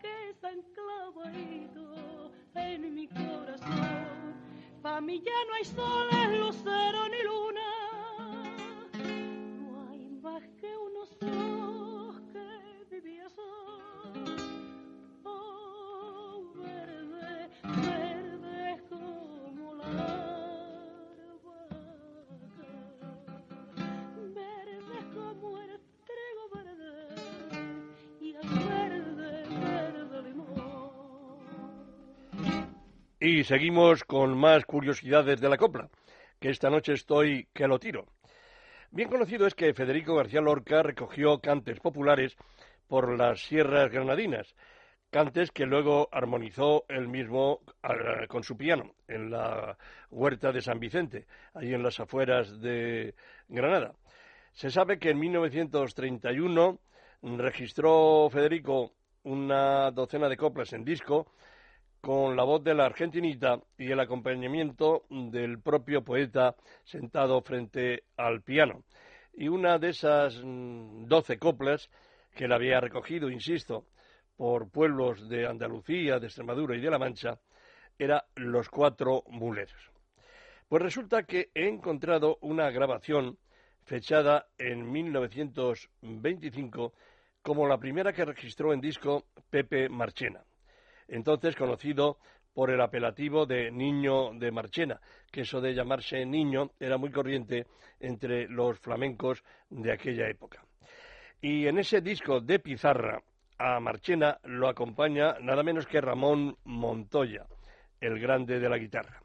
que 0.00 0.34
se 0.40 0.46
han 0.46 0.62
clavado 0.74 1.24
en 2.54 2.94
mi 2.94 3.08
corazón. 3.08 4.34
Pa' 4.82 5.00
mí 5.00 5.20
ya 5.20 5.44
no 5.46 5.54
hay 5.54 5.64
soles, 5.64 6.38
lucero 6.38 7.08
ni 7.08 7.22
luna, 7.22 7.39
Y 33.22 33.44
seguimos 33.44 34.02
con 34.04 34.34
más 34.34 34.64
curiosidades 34.64 35.42
de 35.42 35.50
la 35.50 35.58
copla, 35.58 35.90
que 36.40 36.48
esta 36.48 36.70
noche 36.70 36.94
estoy 36.94 37.48
que 37.52 37.68
lo 37.68 37.78
tiro. 37.78 38.06
Bien 38.92 39.10
conocido 39.10 39.46
es 39.46 39.54
que 39.54 39.74
Federico 39.74 40.14
García 40.14 40.40
Lorca 40.40 40.82
recogió 40.82 41.38
cantes 41.38 41.80
populares 41.80 42.34
por 42.88 43.18
las 43.18 43.42
sierras 43.42 43.90
granadinas, 43.90 44.54
cantes 45.10 45.50
que 45.50 45.66
luego 45.66 46.08
armonizó 46.10 46.86
él 46.88 47.08
mismo 47.08 47.60
ah, 47.82 48.26
con 48.26 48.42
su 48.42 48.56
piano 48.56 48.94
en 49.06 49.30
la 49.30 49.76
huerta 50.10 50.50
de 50.50 50.62
San 50.62 50.80
Vicente, 50.80 51.26
ahí 51.52 51.74
en 51.74 51.82
las 51.82 52.00
afueras 52.00 52.58
de 52.62 53.14
Granada. 53.48 53.92
Se 54.54 54.70
sabe 54.70 54.98
que 54.98 55.10
en 55.10 55.18
1931 55.18 56.78
registró 57.36 58.30
Federico 58.30 58.94
una 59.24 59.90
docena 59.90 60.26
de 60.26 60.38
coplas 60.38 60.72
en 60.72 60.86
disco 60.86 61.26
con 62.00 62.36
la 62.36 62.44
voz 62.44 62.64
de 62.64 62.74
la 62.74 62.86
argentinita 62.86 63.60
y 63.76 63.90
el 63.90 64.00
acompañamiento 64.00 65.04
del 65.10 65.60
propio 65.60 66.02
poeta 66.02 66.56
sentado 66.84 67.42
frente 67.42 68.04
al 68.16 68.42
piano. 68.42 68.84
Y 69.34 69.48
una 69.48 69.78
de 69.78 69.90
esas 69.90 70.40
mm, 70.42 71.04
doce 71.06 71.38
coplas 71.38 71.90
que 72.34 72.44
él 72.44 72.52
había 72.52 72.80
recogido, 72.80 73.30
insisto, 73.30 73.86
por 74.36 74.70
pueblos 74.70 75.28
de 75.28 75.46
Andalucía, 75.46 76.18
de 76.18 76.26
Extremadura 76.26 76.76
y 76.76 76.80
de 76.80 76.90
La 76.90 76.98
Mancha, 76.98 77.38
era 77.98 78.24
Los 78.34 78.70
Cuatro 78.70 79.22
Muleros. 79.28 79.90
Pues 80.68 80.82
resulta 80.82 81.24
que 81.24 81.50
he 81.54 81.68
encontrado 81.68 82.38
una 82.40 82.70
grabación 82.70 83.38
fechada 83.84 84.46
en 84.56 84.90
1925 84.90 86.94
como 87.42 87.66
la 87.66 87.78
primera 87.78 88.12
que 88.12 88.24
registró 88.24 88.72
en 88.72 88.80
disco 88.80 89.26
Pepe 89.50 89.88
Marchena, 89.88 90.44
entonces 91.10 91.56
conocido 91.56 92.18
por 92.54 92.70
el 92.70 92.80
apelativo 92.80 93.46
de 93.46 93.70
Niño 93.70 94.32
de 94.34 94.50
Marchena, 94.50 95.00
que 95.30 95.42
eso 95.42 95.60
de 95.60 95.74
llamarse 95.74 96.24
niño 96.24 96.70
era 96.80 96.96
muy 96.96 97.10
corriente 97.10 97.66
entre 98.00 98.48
los 98.48 98.78
flamencos 98.80 99.42
de 99.68 99.92
aquella 99.92 100.28
época. 100.28 100.64
Y 101.40 101.66
en 101.66 101.78
ese 101.78 102.00
disco 102.00 102.40
de 102.40 102.58
pizarra 102.58 103.22
a 103.58 103.78
Marchena 103.80 104.38
lo 104.44 104.68
acompaña 104.68 105.36
nada 105.40 105.62
menos 105.62 105.86
que 105.86 106.00
Ramón 106.00 106.56
Montoya, 106.64 107.46
el 108.00 108.18
grande 108.18 108.58
de 108.58 108.68
la 108.68 108.78
guitarra, 108.78 109.22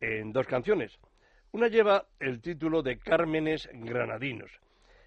en 0.00 0.32
dos 0.32 0.46
canciones. 0.46 0.98
Una 1.52 1.68
lleva 1.68 2.06
el 2.20 2.40
título 2.40 2.82
de 2.82 2.98
Cármenes 2.98 3.68
Granadinos 3.72 4.50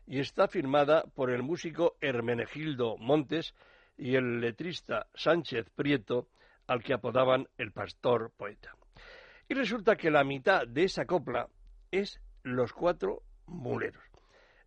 y 0.05 0.19
está 0.19 0.47
firmada 0.47 1.03
por 1.15 1.31
el 1.31 1.41
músico 1.41 1.95
Hermenegildo 2.01 2.97
Montes 2.97 3.55
y 3.97 4.15
el 4.15 4.39
letrista 4.39 5.07
Sánchez 5.13 5.69
Prieto, 5.75 6.27
al 6.67 6.83
que 6.83 6.93
apodaban 6.93 7.47
el 7.57 7.71
pastor 7.71 8.31
poeta. 8.35 8.75
Y 9.47 9.53
resulta 9.53 9.95
que 9.95 10.09
la 10.09 10.23
mitad 10.23 10.67
de 10.67 10.83
esa 10.83 11.05
copla 11.05 11.47
es 11.91 12.19
Los 12.43 12.73
Cuatro 12.73 13.23
Muleros. 13.47 14.03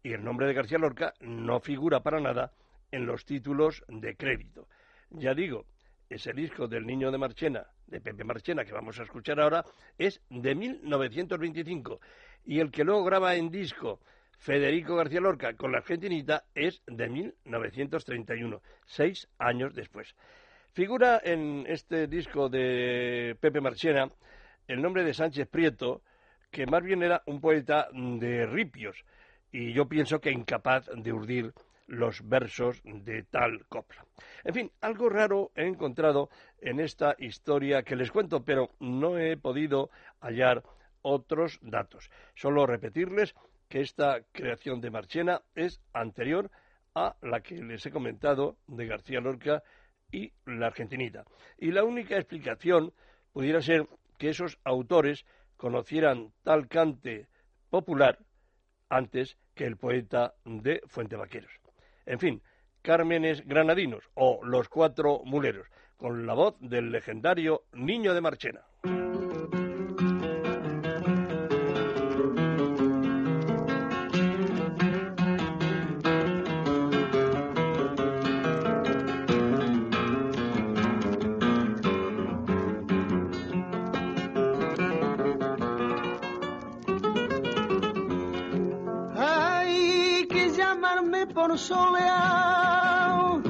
Y 0.03 0.13
el 0.13 0.23
nombre 0.23 0.47
de 0.47 0.55
García 0.55 0.79
Lorca 0.79 1.15
no 1.21 1.61
figura 1.61 2.01
para 2.01 2.21
nada 2.21 2.53
en 2.93 3.07
los 3.07 3.25
títulos 3.25 3.83
de 3.89 4.15
crédito. 4.17 4.69
Ya 5.11 5.35
digo, 5.35 5.67
ese 6.09 6.33
disco 6.33 6.69
del 6.69 6.87
Niño 6.87 7.11
de 7.11 7.19
Marchena, 7.19 7.67
de 7.87 8.01
Pepe 8.01 8.25
Marchena, 8.25 8.65
que 8.65 8.73
vamos 8.73 8.99
a 9.01 9.03
escuchar 9.03 9.41
ahora, 9.41 9.65
es 9.99 10.21
de 10.31 10.55
1925. 10.55 12.01
Y 12.45 12.61
el 12.61 12.71
que 12.71 12.85
luego 12.85 13.05
graba 13.05 13.35
en 13.35 13.51
disco 13.51 14.01
Federico 14.37 14.97
García 14.97 15.21
Lorca 15.21 15.55
con 15.55 15.73
la 15.73 15.79
Argentinita 15.79 16.45
es 16.55 16.83
de 16.87 17.09
1931, 17.09 18.63
seis 18.85 19.29
años 19.39 19.75
después. 19.75 20.15
Figura 20.73 21.21
en 21.25 21.65
este 21.67 22.07
disco 22.07 22.49
de 22.49 23.37
Pepe 23.41 23.61
Marchena 23.61 24.11
el 24.69 24.83
nombre 24.83 25.05
de 25.05 25.15
Sánchez 25.15 25.49
Prieto, 25.49 26.03
que 26.51 26.67
más 26.67 26.83
bien 26.83 27.03
era 27.03 27.23
un 27.27 27.41
poeta 27.41 27.89
de 27.93 28.47
ripios, 28.47 29.05
y 29.53 29.73
yo 29.73 29.89
pienso 29.89 30.21
que 30.21 30.31
incapaz 30.31 30.89
de 30.95 31.13
urdir 31.13 31.53
los 31.87 32.29
versos 32.29 32.81
de 32.85 33.23
tal 33.23 33.65
copla. 33.69 34.05
En 34.45 34.55
fin, 34.55 34.73
algo 34.81 35.09
raro 35.09 35.53
he 35.55 35.67
encontrado 35.67 36.31
en 36.61 36.81
esta 36.81 37.15
historia 37.19 37.83
que 37.83 37.97
les 37.97 38.11
cuento, 38.11 38.45
pero 38.45 38.71
no 38.81 39.19
he 39.19 39.37
podido 39.37 39.91
hallar 40.21 40.65
otros 41.03 41.61
datos. 41.63 42.11
Solo 42.35 42.67
repetirles 42.67 43.35
que 43.69 43.81
esta 43.81 44.21
creación 44.33 44.81
de 44.81 44.91
Marchena 44.91 45.43
es 45.55 45.81
anterior 45.93 46.51
a 46.95 47.17
la 47.23 47.41
que 47.41 47.57
les 47.57 47.85
he 47.85 47.91
comentado 47.91 48.57
de 48.67 48.87
García 48.87 49.21
Lorca 49.21 49.63
y 50.11 50.33
la 50.47 50.69
Argentinita. 50.69 51.25
Y 51.59 51.73
la 51.73 51.85
única 51.85 52.17
explicación 52.17 52.93
pudiera 53.33 53.61
ser 53.61 53.87
que 54.19 54.31
esos 54.31 54.59
autores 54.65 55.27
conocieran 55.57 56.33
tal 56.43 56.69
cante 56.69 57.29
popular 57.71 58.19
antes 58.89 59.37
que 59.55 59.65
el 59.65 59.77
poeta 59.77 60.35
de 60.45 60.81
Fuente 60.87 61.17
Vaqueros. 61.17 61.51
En 62.05 62.19
fin, 62.19 62.43
Cármenes 62.83 63.45
Granadinos 63.47 64.09
o 64.15 64.45
Los 64.45 64.69
Cuatro 64.69 65.23
Muleros, 65.25 65.67
con 65.97 66.27
la 66.27 66.35
voz 66.35 66.57
del 66.61 66.93
legendario 66.93 67.65
Niño 67.73 68.15
de 68.15 68.21
Marchena. 68.21 68.66
Soleado, 91.67 93.43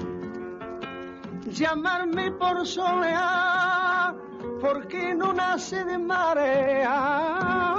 llamarme 1.51 2.31
por 2.33 2.67
soleado, 2.67 4.17
porque 4.61 5.15
no 5.15 5.33
nace 5.35 5.85
de 5.85 5.99
marea. 5.99 7.75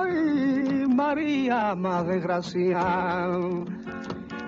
Ay, 0.00 0.86
María, 0.88 1.74
más 1.76 2.06
desgraciada, 2.06 3.38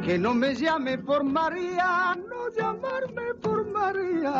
que 0.04 0.18
no 0.18 0.34
me 0.34 0.54
llame 0.54 0.98
por 0.98 1.22
María, 1.22 2.16
no 2.16 2.48
llamarme 2.56 3.34
por 3.40 3.70
María. 3.70 4.34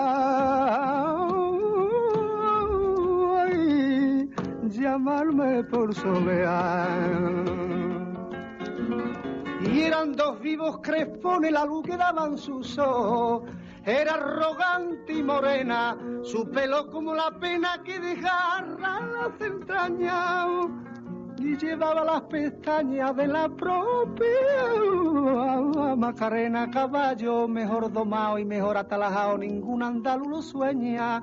Ay, 3.45 4.29
llamarme 4.65 5.63
por 5.65 5.95
solear. 5.95 7.84
Eran 9.85 10.17
dos 10.17 10.41
vivos 10.41 10.79
crespones, 10.83 11.53
la 11.53 11.67
luz 11.67 11.85
que 11.85 11.95
daban 11.97 12.39
sus 12.39 12.79
ojos. 12.79 13.43
Era 13.85 14.15
arrogante 14.15 15.13
y 15.13 15.23
morena, 15.23 15.95
su 16.23 16.49
pelo 16.51 16.91
como 16.91 17.15
la 17.15 17.31
pena 17.39 17.83
que 17.85 18.01
desgarra 18.01 19.01
las 19.07 19.39
entrañas. 19.43 20.47
Y 21.39 21.57
llevaba 21.59 22.03
las 22.03 22.23
pestañas 22.23 23.15
de 23.15 23.27
la 23.27 23.47
propia 23.51 24.27
Macarena, 25.97 26.71
caballo 26.71 27.47
mejor 27.47 27.93
domado 27.93 28.39
y 28.39 28.47
mejor 28.47 28.79
atalajado, 28.79 29.37
ningún 29.37 29.83
andaluz 29.83 30.29
lo 30.29 30.41
sueña. 30.41 31.23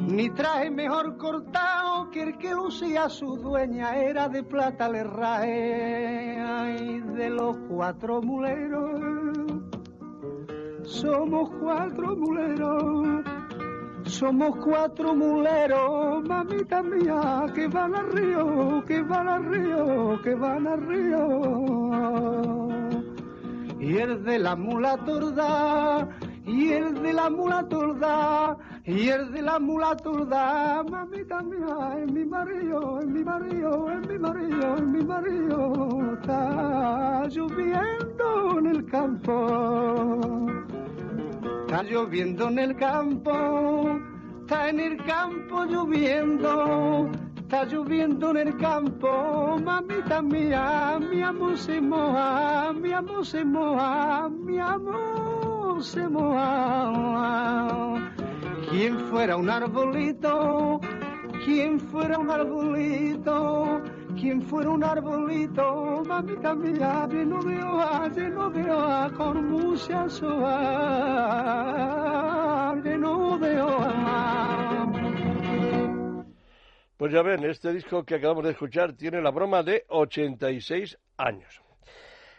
Ni 0.00 0.30
traje 0.30 0.70
mejor 0.70 1.16
cortado 1.16 2.10
que 2.10 2.22
el 2.22 2.38
que 2.38 2.52
lucía 2.52 3.08
su 3.08 3.36
dueña 3.36 3.96
era 3.96 4.28
de 4.28 4.42
plata 4.42 4.88
le 4.88 5.04
rae 5.04 6.40
ay, 6.40 7.00
de 7.00 7.30
los 7.30 7.56
cuatro 7.68 8.20
muleros. 8.22 9.62
Somos 10.84 11.50
cuatro 11.60 12.16
muleros, 12.16 13.24
somos 14.04 14.56
cuatro 14.64 15.14
muleros, 15.14 16.24
mamita 16.24 16.82
mía, 16.82 17.44
que 17.54 17.68
van 17.68 17.94
al 17.94 18.10
río, 18.10 18.84
que 18.84 19.00
van 19.02 19.28
al 19.28 19.44
río, 19.44 20.20
que 20.22 20.34
van 20.34 20.66
al 20.66 20.80
río. 20.82 22.32
Y 23.78 23.96
el 23.96 24.24
de 24.24 24.38
la 24.40 24.56
mula 24.56 24.96
torda, 25.04 26.08
y 26.44 26.72
el 26.72 27.02
de 27.02 27.12
la 27.12 27.30
mula 27.30 27.68
torda, 27.68 28.56
y 28.84 29.08
el 29.08 29.30
de 29.32 29.42
la 29.42 29.58
mula 29.60 29.96
torda, 29.96 30.82
mamita 30.82 31.40
mía, 31.42 31.96
es 32.02 32.10
mi 32.10 32.24
marido, 32.24 32.98
es 33.00 33.06
mi 33.06 33.22
marido, 33.22 33.90
es 33.90 34.08
mi 34.08 34.18
marido, 34.18 34.74
es 34.76 34.82
mi 34.82 35.04
marido, 35.04 36.14
está 36.14 37.28
lloviendo 37.28 38.58
en 38.58 38.66
el 38.66 38.84
campo, 38.86 40.46
está 41.66 41.82
lloviendo 41.84 42.48
en 42.48 42.58
el 42.58 42.76
campo, 42.76 44.00
está 44.40 44.68
en 44.68 44.80
el 44.80 44.96
campo 45.04 45.64
lloviendo, 45.64 47.08
está 47.36 47.64
lloviendo 47.66 48.30
en 48.32 48.36
el 48.48 48.56
campo, 48.56 49.58
mamita 49.62 50.20
mía, 50.22 50.98
mi 50.98 51.22
amor 51.22 51.56
se 51.56 51.80
moja, 51.80 52.72
mi 52.72 52.92
amor 52.92 53.24
se 53.24 53.44
moja, 53.44 54.28
mi 54.28 54.58
amor 54.58 55.21
se 55.82 56.08
moja. 56.08 57.72
Quien 58.70 58.98
fuera 59.10 59.36
un 59.36 59.50
arbolito, 59.50 60.80
quien 61.44 61.80
fuera 61.80 62.18
un 62.18 62.30
arbolito, 62.30 63.82
quien 64.14 64.40
fuera 64.42 64.70
un 64.70 64.84
arbolito, 64.84 66.02
mamita 66.06 66.54
mía, 66.54 67.08
lleno 67.10 67.42
de 67.42 67.62
hojas, 67.62 68.16
lleno 68.16 68.50
de 68.50 68.70
hojas, 68.70 69.12
con 69.12 69.50
muchas 69.50 70.22
hojas, 70.22 70.52
lleno 72.84 73.38
de 73.38 73.60
hojas. 73.60 74.52
Pues 76.96 77.12
ya 77.12 77.22
ven, 77.22 77.44
este 77.44 77.72
disco 77.72 78.04
que 78.04 78.14
acabamos 78.14 78.44
de 78.44 78.50
escuchar 78.52 78.92
tiene 78.92 79.20
la 79.20 79.30
broma 79.32 79.64
de 79.64 79.84
86 79.88 80.96
años. 81.16 81.60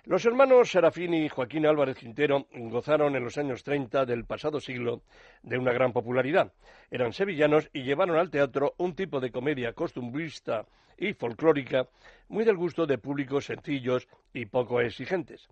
Los 0.06 0.26
hermanos 0.26 0.70
Serafín 0.70 1.14
y 1.14 1.30
Joaquín 1.30 1.66
Álvarez 1.66 1.96
Quintero 1.96 2.46
gozaron 2.52 3.16
en 3.16 3.24
los 3.24 3.38
años 3.38 3.64
30 3.64 4.06
del 4.06 4.26
pasado 4.26 4.60
siglo 4.60 5.04
de 5.44 5.58
una 5.58 5.72
gran 5.72 5.94
popularidad. 5.94 6.52
Eran 6.92 7.14
sevillanos 7.14 7.70
y 7.72 7.84
llevaron 7.84 8.18
al 8.18 8.30
teatro 8.30 8.74
un 8.80 8.96
tipo 8.96 9.22
de 9.22 9.32
comedia 9.32 9.72
costumbrista 9.72 10.66
y 10.98 11.14
folclórica 11.14 11.88
muy 12.28 12.44
del 12.44 12.58
gusto 12.58 12.86
de 12.86 12.98
públicos 12.98 13.46
sencillos 13.46 14.10
y 14.34 14.46
poco 14.46 14.82
exigentes, 14.82 15.48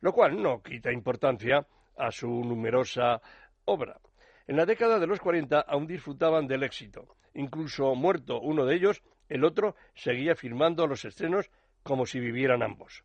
lo 0.00 0.12
cual 0.12 0.42
no 0.42 0.60
quita 0.60 0.90
importancia 0.90 1.64
a 1.96 2.10
su 2.10 2.26
numerosa 2.26 3.22
obra. 3.64 4.00
En 4.48 4.56
la 4.56 4.66
década 4.66 4.98
de 4.98 5.06
los 5.06 5.20
40 5.20 5.60
aún 5.60 5.86
disfrutaban 5.86 6.48
del 6.48 6.64
éxito. 6.64 7.14
Incluso 7.34 7.94
muerto 7.94 8.40
uno 8.40 8.66
de 8.66 8.74
ellos, 8.74 9.04
el 9.28 9.44
otro 9.44 9.76
seguía 9.94 10.34
firmando 10.34 10.88
los 10.88 11.04
estrenos 11.04 11.48
como 11.84 12.06
si 12.06 12.18
vivieran 12.18 12.64
ambos. 12.64 13.04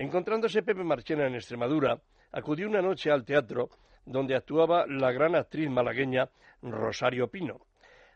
Encontrándose 0.00 0.62
Pepe 0.62 0.82
Marchena 0.82 1.26
en 1.26 1.34
Extremadura, 1.34 2.00
acudió 2.32 2.66
una 2.66 2.80
noche 2.80 3.10
al 3.10 3.26
teatro 3.26 3.68
donde 4.06 4.34
actuaba 4.34 4.86
la 4.86 5.12
gran 5.12 5.34
actriz 5.34 5.68
malagueña 5.68 6.30
Rosario 6.62 7.28
Pino. 7.28 7.60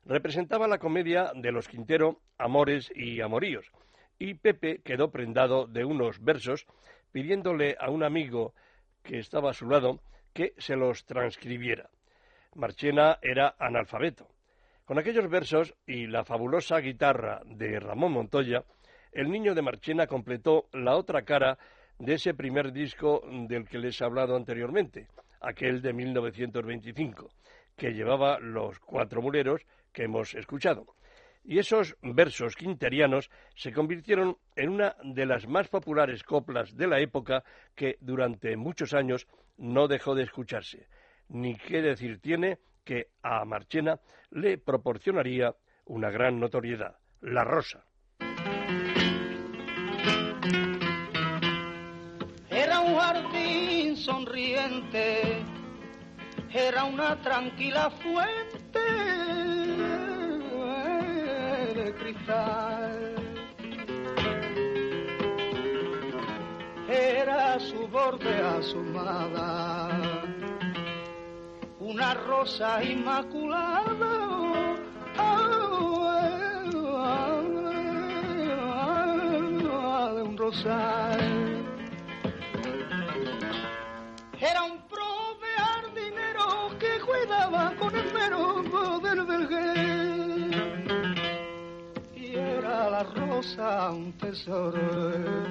Representaba 0.07 0.67
la 0.67 0.79
comedia 0.79 1.33
de 1.35 1.53
los 1.53 1.69
Quintero, 1.69 2.23
Amores 2.39 2.91
y 2.95 3.21
Amoríos, 3.21 3.71
y 4.19 4.33
Pepe 4.33 4.81
quedó 4.83 5.11
prendado 5.11 5.67
de 5.67 5.85
unos 5.85 6.25
versos 6.25 6.67
pidiéndole 7.13 7.77
a 7.79 7.91
un 7.91 8.03
amigo 8.03 8.55
que 9.03 9.19
estaba 9.19 9.51
a 9.51 9.55
su 9.55 9.69
lado 9.69 10.01
que 10.33 10.55
se 10.57 10.77
los 10.77 11.05
transcribiera. 11.05 11.91
Marchena 12.55 13.19
era 13.21 13.57
analfabeto. 13.59 14.27
Con 14.87 14.99
aquellos 14.99 15.29
versos 15.29 15.75
y 15.87 16.07
la 16.07 16.25
fabulosa 16.25 16.79
guitarra 16.79 17.43
de 17.45 17.79
Ramón 17.79 18.13
Montoya, 18.13 18.65
el 19.15 19.31
niño 19.31 19.55
de 19.55 19.63
Marchena 19.63 20.07
completó 20.09 20.69
la 20.73 20.97
otra 20.97 21.23
cara 21.23 21.57
de 21.99 22.15
ese 22.15 22.35
primer 22.35 22.73
disco 22.73 23.23
del 23.49 23.69
que 23.69 23.79
les 23.79 24.01
he 24.01 24.05
hablado 24.05 24.35
anteriormente, 24.35 25.07
aquel 25.41 25.81
de 25.81 25.93
1925, 25.93 27.31
que 27.77 27.95
llevaba 27.95 28.41
los 28.41 28.81
cuatro 28.81 29.23
muleros 29.23 29.63
que 29.93 30.05
hemos 30.05 30.35
escuchado. 30.35 30.87
Y 31.45 31.59
esos 31.59 31.97
versos 32.03 32.57
quinterianos 32.57 33.31
se 33.55 33.73
convirtieron 33.73 34.37
en 34.57 34.71
una 34.71 34.97
de 35.05 35.27
las 35.27 35.47
más 35.47 35.69
populares 35.69 36.25
coplas 36.25 36.77
de 36.77 36.89
la 36.89 36.99
época 36.99 37.45
que 37.77 37.99
durante 38.01 38.57
muchos 38.57 38.95
años 38.95 39.29
no 39.57 39.87
dejó 39.87 40.15
de 40.17 40.25
escucharse. 40.25 40.89
Ni 41.29 41.55
qué 41.55 41.83
decir 41.83 42.19
tiene 42.21 42.59
que 42.83 43.11
a 43.23 43.45
Marchena 43.45 44.01
le 44.31 44.59
proporcionaría 44.59 45.55
una 45.85 46.11
gran 46.11 46.41
notoriedad, 46.41 46.97
La 47.21 47.45
Rosa. 47.45 47.85
Sonriente 54.05 55.43
era 56.53 56.85
una 56.85 57.17
tranquila 57.23 57.91
fuente 57.91 58.79
de 61.75 61.95
cristal. 61.95 63.15
Era 66.87 67.59
su 67.59 67.89
borde 67.89 68.41
asomada, 68.41 69.89
una 71.81 72.13
rosa 72.13 72.85
inmaculada. 72.85 74.35
de 80.15 80.23
un 80.23 80.37
rosal. 80.37 81.54
Era 84.41 84.63
un 84.65 84.79
prove 84.89 85.55
dinero 85.95 86.77
que 86.79 87.01
cuidaba 87.01 87.75
con 87.79 87.95
el 87.97 88.13
mero 88.13 88.63
del 89.01 89.25
vergel. 89.25 90.51
Y 92.15 92.35
era 92.35 92.91
la 92.91 93.03
rosa 93.05 93.91
un 93.91 94.13
tesoro 94.19 95.45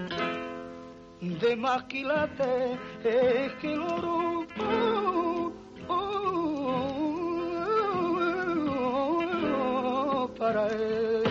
de 1.40 1.56
más 1.56 1.84
quilate 1.84 2.78
es 3.04 3.54
que 3.54 3.74
el 3.74 3.82
oro. 3.82 4.44
para 10.38 10.68
él. 10.68 11.24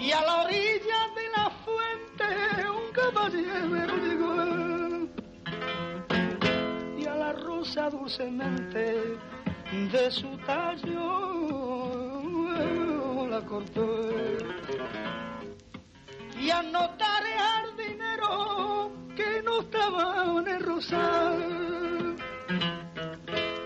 Y 0.00 0.10
a 0.10 0.20
la 0.22 0.42
orilla 0.42 1.00
de 1.14 1.28
la 1.36 1.50
fuente 1.64 2.24
un 2.70 2.92
caballero 2.92 4.07
dulcemente 7.86 9.16
de 9.92 10.10
su 10.10 10.36
tallo 10.38 10.88
la 13.30 13.40
cortó 13.42 14.10
y 16.40 16.50
a 16.50 16.62
notar 16.62 17.22
el 17.24 17.76
dinero 17.76 18.90
que 19.14 19.42
no 19.42 19.60
estaba 19.60 20.24
en 20.40 20.48
el 20.48 20.60
rosal 20.60 22.16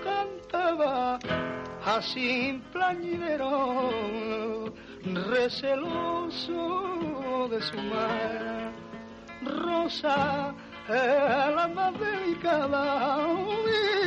cantaba 0.04 1.18
así 1.84 2.62
plañidero 2.72 4.70
receloso 5.30 6.62
de 7.50 7.62
su 7.62 7.76
mar. 7.78 8.72
Rosa 9.44 10.54
la 10.94 11.68
más 11.68 11.92
delicada 11.98 13.26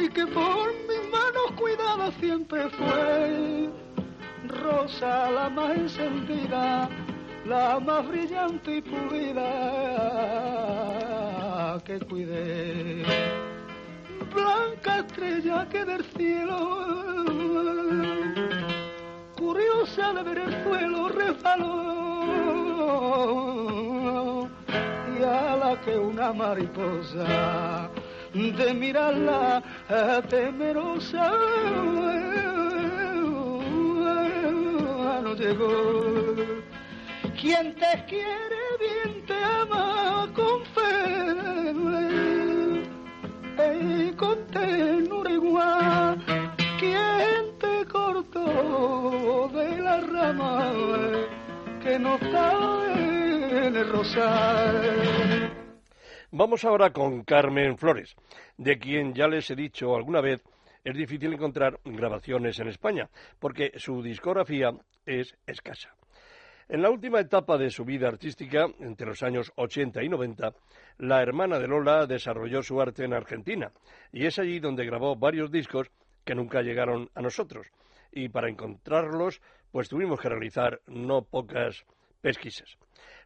y 0.03 0.09
que 0.09 0.27
por 0.27 0.73
mis 0.87 1.09
manos 1.11 1.51
cuidada 1.57 2.11
siempre 2.19 2.69
fue. 2.69 3.69
Rosa 4.47 5.31
la 5.31 5.49
más 5.49 5.75
encendida, 5.77 6.87
la 7.45 7.79
más 7.79 8.07
brillante 8.07 8.77
y 8.77 8.81
pulida 8.81 9.41
que 11.85 11.99
cuidé. 11.99 13.03
Blanca 14.33 14.99
estrella 14.99 15.67
que 15.69 15.85
del 15.85 16.03
cielo 16.15 16.85
curiosa 19.35 20.13
de 20.13 20.23
ver 20.23 20.37
el 20.39 20.63
suelo 20.63 21.09
resbaló 21.09 21.85
que 25.83 25.97
una 25.97 26.31
mariposa. 26.31 27.89
De 28.33 28.73
mirarla 28.73 29.63
eh, 29.89 30.21
temerosa 30.29 31.31
no 35.23 35.33
llegó. 35.33 35.73
Quien 37.39 37.75
te 37.75 38.05
quiere 38.09 38.61
bien 38.83 39.25
te 39.25 39.37
ama 39.43 40.27
con 40.35 40.65
fe. 40.75 40.85
Y 43.81 44.11
con 44.11 44.37
ternura 44.47 45.31
igual. 45.31 46.25
Quien 46.77 47.57
te 47.57 47.85
cortó 47.85 49.49
de 49.53 49.77
la 49.77 50.01
rama 50.01 50.73
que 51.81 51.97
no 51.97 52.19
cae 52.19 53.67
en 53.67 53.75
el. 53.77 53.95
Vamos 56.37 56.65
ahora 56.65 56.91
con 56.91 57.23
Carmen 57.23 57.77
Flores, 57.77 58.13
de 58.57 58.77
quien 58.77 59.13
ya 59.13 59.25
les 59.25 59.49
he 59.49 59.55
dicho 59.55 59.95
alguna 59.95 60.19
vez 60.19 60.43
es 60.83 60.93
difícil 60.93 61.31
encontrar 61.31 61.79
grabaciones 61.85 62.59
en 62.59 62.67
España, 62.67 63.09
porque 63.39 63.71
su 63.77 64.03
discografía 64.03 64.71
es 65.05 65.33
escasa. 65.47 65.95
En 66.67 66.81
la 66.81 66.89
última 66.89 67.21
etapa 67.21 67.57
de 67.57 67.69
su 67.69 67.85
vida 67.85 68.09
artística, 68.09 68.65
entre 68.81 69.07
los 69.07 69.23
años 69.23 69.53
80 69.55 70.03
y 70.03 70.09
90, 70.09 70.53
la 70.97 71.21
hermana 71.21 71.57
de 71.57 71.69
Lola 71.69 72.05
desarrolló 72.05 72.61
su 72.61 72.81
arte 72.81 73.05
en 73.05 73.13
Argentina, 73.13 73.71
y 74.11 74.25
es 74.25 74.37
allí 74.37 74.59
donde 74.59 74.85
grabó 74.85 75.15
varios 75.15 75.49
discos 75.49 75.89
que 76.25 76.35
nunca 76.35 76.61
llegaron 76.61 77.09
a 77.15 77.21
nosotros. 77.21 77.65
Y 78.11 78.27
para 78.27 78.49
encontrarlos, 78.49 79.39
pues 79.71 79.87
tuvimos 79.87 80.19
que 80.19 80.27
realizar 80.27 80.81
no 80.85 81.21
pocas 81.21 81.85
pesquisas. 82.25 82.75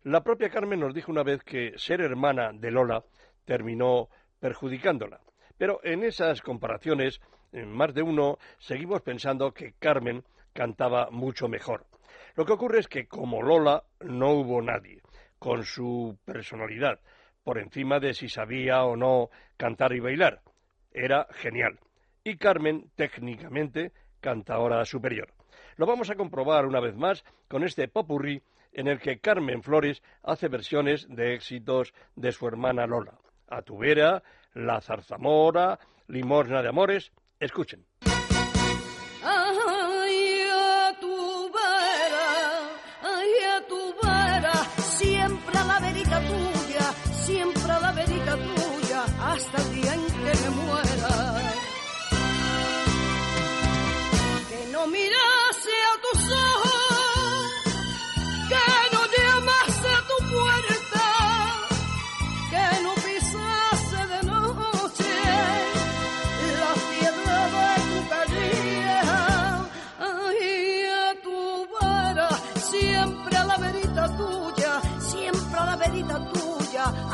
La 0.04 0.22
propia 0.22 0.50
Carmen 0.50 0.82
nos 0.82 0.94
dijo 0.94 1.10
una 1.10 1.24
vez 1.24 1.42
que 1.46 1.72
ser 1.78 2.02
hermana 2.02 2.52
de 2.52 2.70
Lola 2.70 3.02
terminó 3.46 4.10
perjudicándola. 4.42 5.22
Pero 5.58 5.80
en 5.86 6.04
esas 6.04 6.42
comparaciones, 6.42 7.22
en 7.54 7.72
más 7.72 7.94
de 7.94 8.02
uno 8.02 8.38
seguimos 8.58 9.02
pensando 9.02 9.54
que 9.54 9.72
Carmen 9.80 10.26
cantaba 10.52 11.08
mucho 11.12 11.48
mejor. 11.48 11.86
Lo 12.36 12.44
que 12.44 12.52
ocurre 12.52 12.80
es 12.80 12.90
que 12.90 13.08
como 13.08 13.42
Lola 13.42 13.86
no 14.02 14.34
hubo 14.34 14.62
nadie 14.62 15.02
con 15.38 15.64
su 15.64 16.18
personalidad 16.26 17.00
por 17.42 17.58
encima 17.58 18.02
de 18.02 18.14
si 18.14 18.28
sabía 18.28 18.84
o 18.84 18.98
no 18.98 19.30
cantar 19.56 19.94
y 19.94 20.02
bailar. 20.02 20.42
Era 20.92 21.26
genial. 21.32 21.80
Y 22.26 22.36
Carmen, 22.36 22.92
técnicamente, 22.98 23.94
cantadora 24.20 24.84
superior. 24.84 25.32
Lo 25.78 25.86
vamos 25.86 26.10
a 26.10 26.16
comprobar 26.16 26.66
una 26.66 26.82
vez 26.82 26.98
más 26.98 27.24
con 27.48 27.64
este 27.64 27.88
popurrí 27.88 28.44
en 28.72 28.88
el 28.88 29.00
que 29.00 29.20
Carmen 29.20 29.64
Flores 29.64 30.02
hace 30.24 30.48
versiones 30.48 31.08
de 31.10 31.34
éxitos 31.34 31.94
de 32.16 32.32
su 32.32 32.48
hermana 32.48 32.88
Lola. 32.88 33.20
A 33.48 33.62
tu 33.62 33.78
vera, 33.78 34.24
La 34.54 34.82
zarzamora, 34.82 35.80
Limosna 36.08 36.62
de 36.62 36.70
amores. 36.70 37.12
Escuchen. 37.40 37.89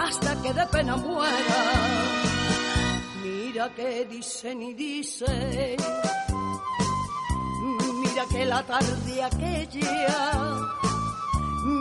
Hasta 0.07 0.41
que 0.41 0.53
de 0.53 0.65
pena 0.67 0.95
muera. 0.95 1.61
Mira 3.23 3.73
que 3.75 4.05
dicen 4.05 4.61
y 4.61 4.73
dicen, 4.73 5.77
mira 8.01 8.23
que 8.31 8.45
la 8.45 8.61
tarde 8.63 9.23
aquella, 9.23 10.31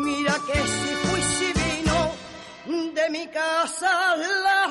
mira 0.05 0.35
que 0.47 0.59
si 0.75 0.91
fui 1.05 1.23
si 1.37 1.49
vino 1.63 2.95
de 2.95 3.11
mi 3.11 3.27
casa 3.29 4.17
la 4.17 4.69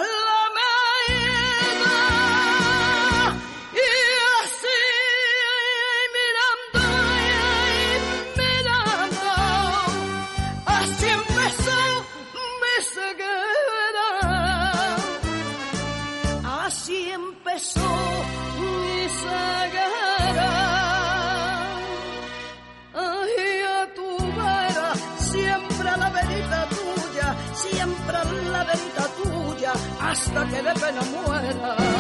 hasta 30.36 30.50
que 30.50 30.64
de 30.64 30.74
pena 30.74 31.02
muera. 31.12 31.93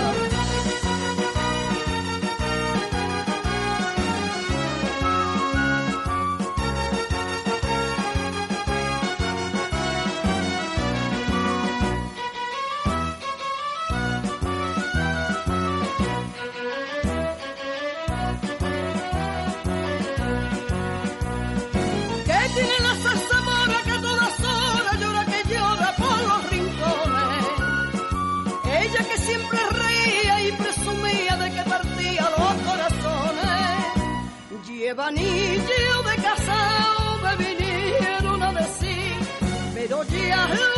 Pero 40.36 40.73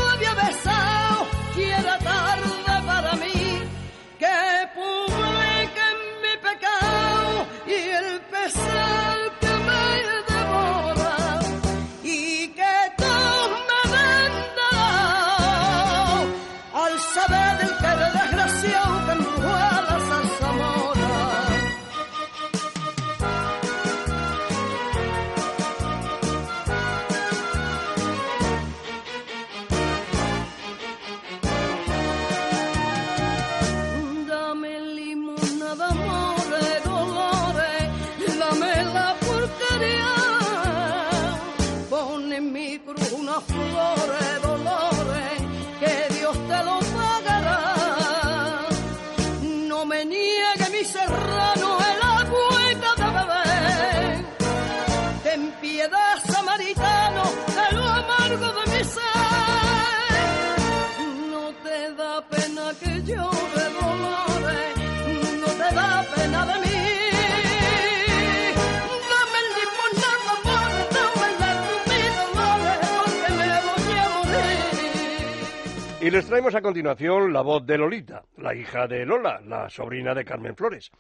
Y 76.05 76.11
les 76.11 76.27
traemos 76.27 76.53
a 76.53 76.61
continuación 76.61 77.33
la 77.33 77.41
voz 77.41 77.65
de 77.65 77.79
Lolita, 77.79 78.23
la 78.37 78.53
hija 78.53 78.85
de 78.85 79.07
Lola, 79.07 79.41
la 79.43 79.67
sobrina 79.71 80.13
de 80.13 80.23
Carmen 80.23 80.55
Flores. 80.55 80.91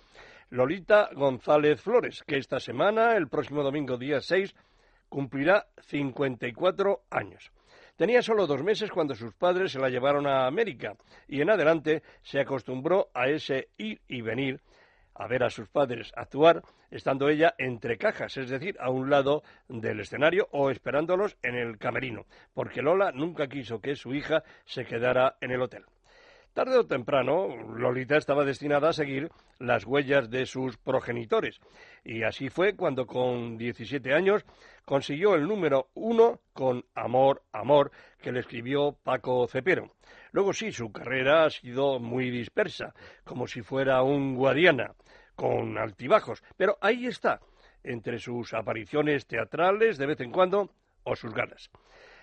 Lolita 0.49 1.11
González 1.13 1.79
Flores, 1.79 2.23
que 2.25 2.37
esta 2.37 2.59
semana, 2.59 3.15
el 3.15 3.27
próximo 3.27 3.61
domingo 3.61 3.99
día 3.99 4.19
6, 4.19 4.55
cumplirá 5.07 5.67
54 5.77 7.03
años. 7.11 7.51
Tenía 7.95 8.23
solo 8.23 8.47
dos 8.47 8.63
meses 8.63 8.89
cuando 8.89 9.13
sus 9.13 9.35
padres 9.35 9.73
se 9.73 9.79
la 9.79 9.89
llevaron 9.89 10.25
a 10.25 10.47
América 10.47 10.95
y 11.27 11.39
en 11.39 11.51
adelante 11.51 12.01
se 12.23 12.39
acostumbró 12.39 13.09
a 13.13 13.27
ese 13.27 13.67
ir 13.77 14.01
y 14.07 14.23
venir 14.23 14.59
a 15.15 15.27
ver 15.27 15.43
a 15.43 15.49
sus 15.49 15.67
padres 15.69 16.11
actuar, 16.15 16.61
estando 16.91 17.29
ella 17.29 17.55
entre 17.57 17.97
cajas, 17.97 18.37
es 18.37 18.49
decir, 18.49 18.77
a 18.79 18.89
un 18.89 19.09
lado 19.09 19.43
del 19.67 20.01
escenario 20.01 20.47
o 20.51 20.69
esperándolos 20.69 21.37
en 21.41 21.55
el 21.55 21.77
camerino, 21.77 22.25
porque 22.53 22.81
Lola 22.81 23.11
nunca 23.11 23.47
quiso 23.47 23.81
que 23.81 23.95
su 23.95 24.13
hija 24.13 24.43
se 24.65 24.85
quedara 24.85 25.37
en 25.41 25.51
el 25.51 25.61
hotel. 25.61 25.85
Tarde 26.55 26.77
o 26.77 26.85
temprano, 26.85 27.49
Lolita 27.75 28.15
estaba 28.15 28.45
destinada 28.45 28.87
a 28.87 28.93
seguir 28.93 29.29
las 29.59 29.85
huellas 29.85 30.29
de 30.29 30.45
sus 30.45 30.77
progenitores. 30.77 31.59
Y 32.05 32.23
así 32.23 32.49
fue 32.49 32.77
cuando 32.77 33.05
con 33.05 33.57
17 33.57 34.13
años 34.13 34.45
consiguió 34.85 35.35
el 35.35 35.49
número 35.49 35.89
uno 35.95 36.39
con 36.53 36.85
Amor, 36.95 37.43
Amor, 37.51 37.91
que 38.21 38.31
le 38.31 38.39
escribió 38.39 38.95
Paco 39.03 39.45
Cepero. 39.49 39.91
Luego 40.31 40.53
sí, 40.53 40.71
su 40.71 40.93
carrera 40.93 41.43
ha 41.43 41.49
sido 41.49 41.99
muy 41.99 42.29
dispersa, 42.29 42.93
como 43.25 43.47
si 43.47 43.61
fuera 43.61 44.01
un 44.03 44.37
Guadiana, 44.37 44.95
con 45.35 45.77
altibajos. 45.77 46.43
Pero 46.57 46.77
ahí 46.81 47.07
está, 47.07 47.39
entre 47.83 48.19
sus 48.19 48.53
apariciones 48.53 49.25
teatrales 49.25 49.97
de 49.97 50.05
vez 50.05 50.21
en 50.21 50.31
cuando 50.31 50.71
o 51.03 51.15
sus 51.15 51.33
ganas. 51.33 51.69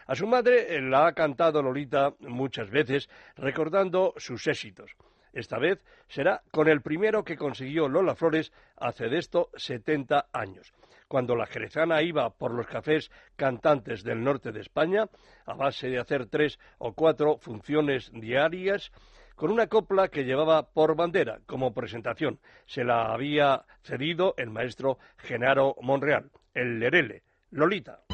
A 0.06 0.14
su 0.14 0.26
madre 0.26 0.80
la 0.80 1.06
ha 1.06 1.12
cantado 1.12 1.62
Lolita 1.62 2.14
muchas 2.20 2.70
veces, 2.70 3.08
recordando 3.36 4.14
sus 4.16 4.46
éxitos. 4.46 4.96
Esta 5.32 5.58
vez 5.58 5.82
será 6.08 6.42
con 6.50 6.68
el 6.68 6.82
primero 6.82 7.24
que 7.24 7.36
consiguió 7.36 7.88
Lola 7.88 8.14
Flores 8.14 8.52
hace 8.76 9.08
de 9.08 9.18
esto 9.18 9.48
70 9.56 10.28
años, 10.32 10.74
cuando 11.08 11.34
la 11.34 11.46
jerezana 11.46 12.02
iba 12.02 12.28
por 12.30 12.52
los 12.52 12.66
cafés 12.66 13.10
cantantes 13.36 14.02
del 14.02 14.22
norte 14.22 14.52
de 14.52 14.60
España, 14.60 15.06
a 15.46 15.54
base 15.54 15.88
de 15.88 15.98
hacer 15.98 16.26
tres 16.26 16.58
o 16.78 16.92
cuatro 16.92 17.38
funciones 17.38 18.10
diarias, 18.12 18.92
con 19.42 19.50
una 19.50 19.66
copla 19.66 20.06
que 20.06 20.24
llevaba 20.24 20.70
por 20.70 20.94
bandera 20.94 21.40
como 21.46 21.74
presentación. 21.74 22.38
Se 22.64 22.84
la 22.84 23.12
había 23.12 23.64
cedido 23.82 24.34
el 24.36 24.50
maestro 24.50 25.00
Genaro 25.16 25.74
Monreal, 25.82 26.30
el 26.54 26.78
Lerele, 26.78 27.24
Lolita. 27.50 28.04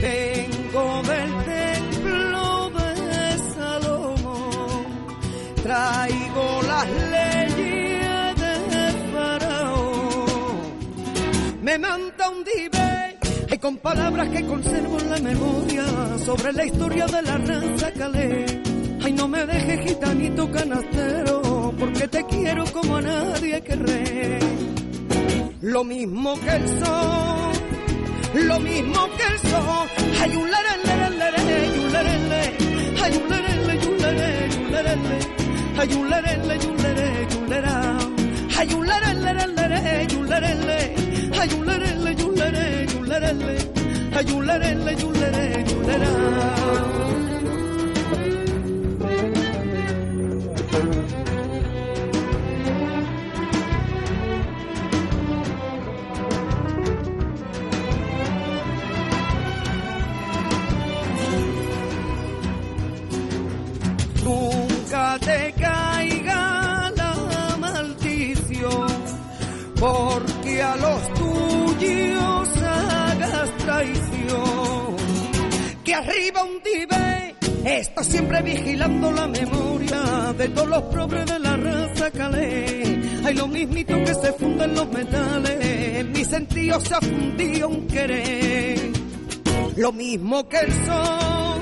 Vengo 0.00 1.02
del 1.02 1.44
templo 1.44 2.70
de 2.70 3.38
Salomón, 3.52 4.86
traigo 5.64 6.62
las 6.62 6.88
leyes 7.10 8.36
de 8.36 8.92
Faraón. 9.12 10.30
Me 11.60 11.74
y 11.74 12.09
con 13.60 13.76
palabras 13.76 14.28
que 14.30 14.44
conservo 14.46 14.98
en 14.98 15.10
la 15.10 15.18
memoria, 15.18 15.84
sobre 16.24 16.52
la 16.52 16.64
historia 16.64 17.06
de 17.06 17.22
la 17.22 17.36
raza 17.38 17.92
calé. 17.92 18.62
Ay, 19.02 19.12
no 19.12 19.28
me 19.28 19.44
dejes 19.44 19.80
gitanito 19.86 20.50
canastero, 20.50 21.74
porque 21.78 22.08
te 22.08 22.24
quiero 22.24 22.64
como 22.72 22.96
a 22.96 23.02
nadie 23.02 23.60
querré. 23.62 24.38
Lo 25.60 25.84
mismo 25.84 26.38
que 26.40 26.50
el 26.50 26.68
sol 26.80 27.40
lo 28.32 28.60
mismo 28.60 29.08
que 29.16 29.24
el 29.24 29.38
sol. 29.50 29.88
Hay 30.20 30.36
un 30.36 30.48
lere, 30.50 30.68
y 31.74 31.78
un 31.80 31.92
lere, 31.92 32.18
le. 32.28 33.02
Hay 33.02 33.16
un 33.16 33.28
lere, 33.28 33.56
le, 33.66 33.74
y 33.74 33.86
un 33.88 33.98
lere, 33.98 34.48
y 34.48 34.56
un 34.56 34.72
lere, 34.72 34.96
le. 34.96 35.80
Hay 35.80 35.94
un 35.94 36.10
lere, 36.10 36.36
le, 36.46 36.54
y 36.54 36.66
un 36.66 36.70
un 36.70 36.76
un 36.76 36.90
un 41.52 41.82
un 41.82 41.89
le, 43.20 43.56
y 44.22 44.32
un 44.32 44.46
lere, 44.46 45.64
está 77.78 78.02
siempre 78.02 78.42
vigilando 78.42 79.12
la 79.12 79.28
memoria 79.28 80.34
de 80.36 80.48
todos 80.48 80.68
los 80.68 80.82
pobres 80.82 81.26
de 81.26 81.38
la 81.38 81.56
raza 81.56 82.10
calé. 82.10 83.00
Hay 83.24 83.34
lo 83.34 83.46
mismito 83.46 83.96
que 83.98 84.14
se 84.14 84.32
funden 84.32 84.74
los 84.74 84.90
metales, 84.90 85.58
en 85.62 86.12
mi 86.12 86.24
sentido 86.24 86.80
se 86.80 86.94
ha 86.94 87.00
fundido 87.00 87.68
un 87.68 87.86
querer. 87.86 88.90
lo 89.76 89.92
mismo 89.92 90.48
que 90.48 90.58
el 90.58 90.72
sol, 90.72 91.60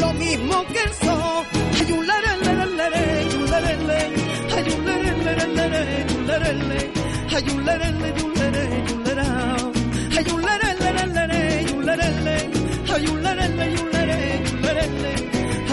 lo 0.00 0.12
mismo 0.14 0.64
que 0.66 0.82
el 0.82 0.92
sol. 0.92 1.44
Hay 1.80 1.92
un 1.92 2.06
lere, 2.06 2.36
lere, 2.44 2.66
lere, 2.66 3.28
y 3.30 3.34
un 3.36 3.50
lere, 3.50 3.76
lere, 3.88 4.14
hay 4.56 4.72
un 4.72 4.84
lere, 4.84 5.16
lere, 5.24 5.46
lere, 5.54 6.06
y 6.08 6.12
un 6.12 6.26
lere, 6.26 6.52
lere, 6.54 6.90
hay 7.34 7.48
un 7.50 7.64
lere, 7.64 7.92
lere, 7.92 8.14
y 8.18 8.22
un 8.22 8.34
lere, 8.34 8.62
y 8.88 8.92
un 8.92 9.04
lere, 9.04 9.22
hay 10.18 10.26
un 10.32 10.42
lere, 10.42 10.74
lere, 10.80 11.06
lere, 11.06 11.62
y 11.62 11.72
un 11.72 11.86
lere, 11.86 12.10
lere, 12.22 12.50
hay 12.92 13.06
un 13.06 13.22
lere, 13.22 13.48
lere, 13.48 13.70
y 13.70 13.78
un 13.82 13.97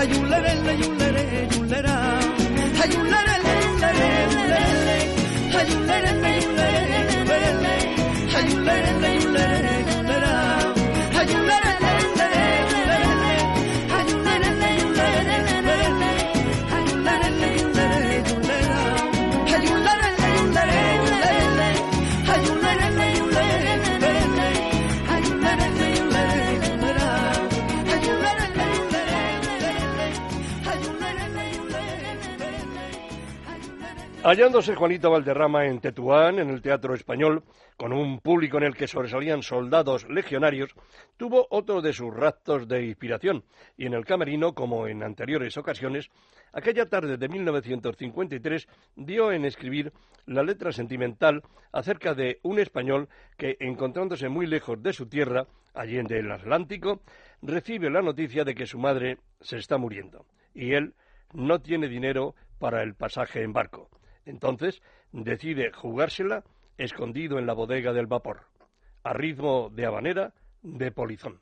la 0.08 0.14
yula, 0.14 0.40
la 0.40 0.74
yula. 0.74 1.05
Hallándose 34.28 34.74
Juanito 34.74 35.12
Valderrama 35.12 35.68
en 35.68 35.80
Tetuán, 35.80 36.40
en 36.40 36.50
el 36.50 36.60
Teatro 36.60 36.96
Español, 36.96 37.44
con 37.78 37.94
un 37.94 38.22
público 38.22 38.58
en 38.58 38.64
el 38.64 38.76
que 38.76 38.88
sobresalían 38.88 39.44
soldados 39.44 40.10
legionarios, 40.10 40.74
tuvo 41.16 41.46
otro 41.52 41.80
de 41.80 41.94
sus 41.94 42.12
raptos 42.12 42.68
de 42.68 42.88
inspiración, 42.88 43.44
y 43.78 43.86
en 43.86 43.94
el 43.94 44.04
camerino, 44.04 44.56
como 44.56 44.88
en 44.88 45.04
anteriores 45.04 45.58
ocasiones, 45.58 46.10
aquella 46.54 46.90
tarde 46.90 47.18
de 47.18 47.30
1953 47.30 48.68
dio 48.96 49.32
en 49.32 49.46
escribir 49.46 49.94
la 50.26 50.42
letra 50.42 50.72
sentimental 50.72 51.44
acerca 51.72 52.16
de 52.16 52.40
un 52.42 52.58
español 52.58 53.10
que, 53.38 53.58
encontrándose 53.60 54.28
muy 54.28 54.48
lejos 54.48 54.82
de 54.82 54.94
su 54.94 55.08
tierra, 55.08 55.46
allende 55.76 56.18
el 56.18 56.32
Atlántico, 56.32 57.04
recibe 57.44 57.92
la 57.92 58.02
noticia 58.02 58.44
de 58.44 58.56
que 58.56 58.66
su 58.66 58.80
madre 58.80 59.20
se 59.40 59.58
está 59.58 59.78
muriendo, 59.78 60.26
y 60.56 60.74
él 60.74 60.96
no 61.32 61.62
tiene 61.62 61.88
dinero 61.88 62.34
para 62.58 62.82
el 62.82 62.96
pasaje 62.96 63.44
en 63.44 63.54
barco. 63.54 63.92
Entonces 64.26 64.82
decide 65.12 65.72
jugársela 65.72 66.44
escondido 66.78 67.40
en 67.40 67.46
la 67.46 67.54
bodega 67.54 67.94
del 67.94 68.08
vapor, 68.08 68.42
a 69.04 69.14
ritmo 69.14 69.70
de 69.70 69.86
habanera 69.86 70.34
de 70.62 70.92
polizón. 70.92 71.42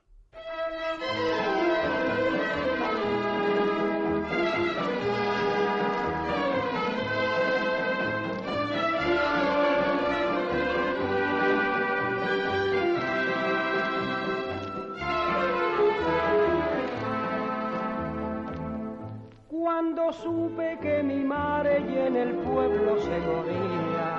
Cuando 19.63 20.11
supe 20.11 20.77
que 20.81 21.01
mi 21.01 21.23
madre 21.23 21.79
y 21.89 21.97
en 21.97 22.17
el 22.17 22.33
pueblo 22.33 22.99
se 22.99 23.17
moría, 23.17 24.09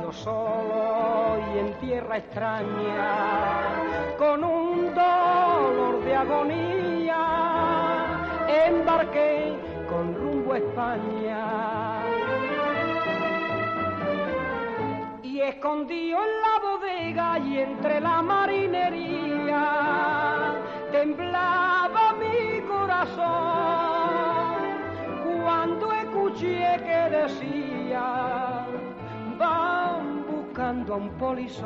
yo 0.00 0.10
solo 0.10 1.36
y 1.52 1.58
en 1.58 1.74
tierra 1.74 2.16
extraña, 2.16 3.60
con 4.16 4.42
un 4.42 4.94
dolor 4.94 6.02
de 6.02 6.16
agonía, 6.16 7.18
embarqué 8.66 9.58
con 9.90 10.14
rumbo 10.14 10.54
a 10.54 10.56
España. 10.56 12.00
Y 15.22 15.38
escondido 15.42 16.18
en 16.18 16.40
la 16.40 16.58
bodega 16.66 17.38
y 17.40 17.58
entre 17.58 18.00
la 18.00 18.22
marinería, 18.22 19.64
temblaba 20.90 22.14
mi 22.14 22.62
corazón 22.62 23.93
cuando 25.64 25.92
escuché 25.94 26.76
que 26.84 27.16
decía, 27.16 28.66
van 29.38 30.26
buscando 30.26 30.92
a 30.92 30.96
un 30.98 31.08
polizón. 31.12 31.64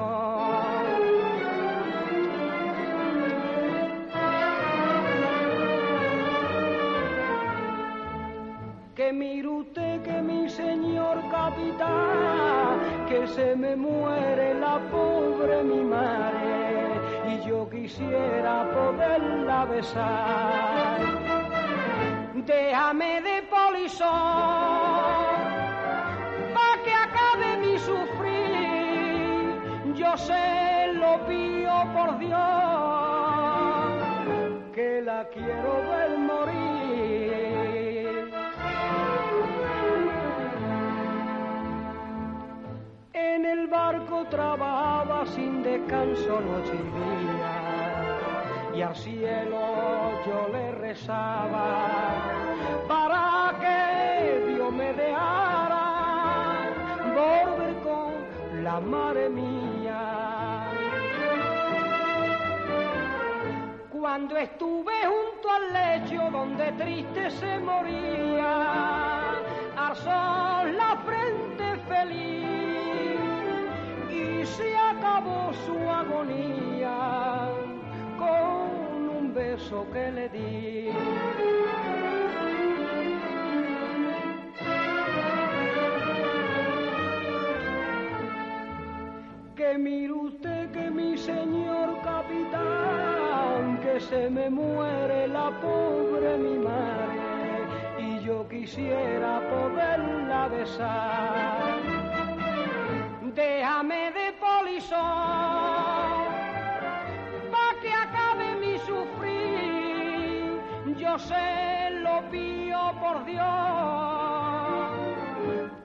Que 8.95 9.13
mire 9.13 9.49
usted 9.49 10.03
que 10.03 10.23
mi 10.23 10.49
señor 10.49 11.19
capitán, 11.33 12.79
que 13.09 13.27
se 13.27 13.57
me 13.57 13.75
muere 13.75 14.55
la 14.55 14.79
pobre 14.93 15.65
mi 15.65 15.83
madre 15.83 17.01
y 17.33 17.49
yo 17.49 17.69
quisiera 17.69 18.65
poderla 18.73 19.65
besar. 19.65 21.18
Déjame 22.49 23.21
de 23.21 23.43
polizón 23.43 24.09
pa' 26.55 26.77
que 26.83 26.93
acabe 27.07 27.49
mi 27.63 27.75
sufrir. 27.79 29.53
Yo 29.95 30.17
sé 30.17 30.95
lo 30.95 31.13
pío 31.27 31.77
por 31.95 32.19
Dios 32.19 32.39
que 34.73 35.03
la 35.03 35.29
quiero 35.29 35.73
ver 35.91 36.13
morir. 36.31 36.55
En 43.13 43.45
el 43.45 43.67
barco 43.67 44.25
trabajaba 44.31 45.27
sin 45.27 45.63
descanso 45.63 46.41
noche 46.41 46.73
y 46.73 46.87
día 46.99 47.58
y 48.79 48.81
al 48.81 48.95
cielo 48.95 50.23
yo 50.25 50.49
le 50.53 50.71
rezaba 50.71 52.15
para 52.87 53.53
que 53.59 54.47
Dios 54.47 54.73
me 54.73 54.93
dejara 54.93 56.71
volver 57.13 57.75
con 57.83 58.63
la 58.63 58.79
madre 58.79 59.31
mía. 59.31 60.71
Cuando 63.91 64.37
estuve 64.37 64.95
junto 65.13 65.51
al 65.51 65.73
lecho 65.73 66.31
donde 66.31 66.71
triste 66.73 67.31
se 67.33 67.59
moría, 67.59 68.53
alzó 69.77 70.63
la 70.81 70.97
frente 71.05 71.77
feliz 71.89 73.19
y 74.09 74.47
se 74.47 74.77
acabó 74.77 75.53
su 75.67 75.77
agonía 75.91 77.68
con 78.29 79.09
un 79.19 79.35
beso 79.35 79.87
que 79.93 80.11
le 80.17 80.29
di. 80.29 80.91
Que 89.57 89.79
mire 89.79 90.13
usted 90.13 90.71
que 90.73 90.91
mi 90.91 91.17
señor 91.17 91.89
capitán, 92.03 93.79
que 93.85 94.01
se 94.01 94.31
me 94.31 94.49
muere 94.51 95.29
la 95.29 95.49
pobre 95.61 96.39
mi 96.39 96.57
madre 96.59 97.19
y 97.99 98.21
yo 98.27 98.47
quisiera 98.49 99.33
poderla 99.53 100.49
besar. 100.49 101.77
Déjame 103.35 104.13
de 104.19 104.33
polizón 104.41 105.48
Yo 111.19 111.25
sé 111.25 111.91
lo 112.01 112.31
pío 112.31 112.95
por 113.01 113.25
Dios 113.25 113.43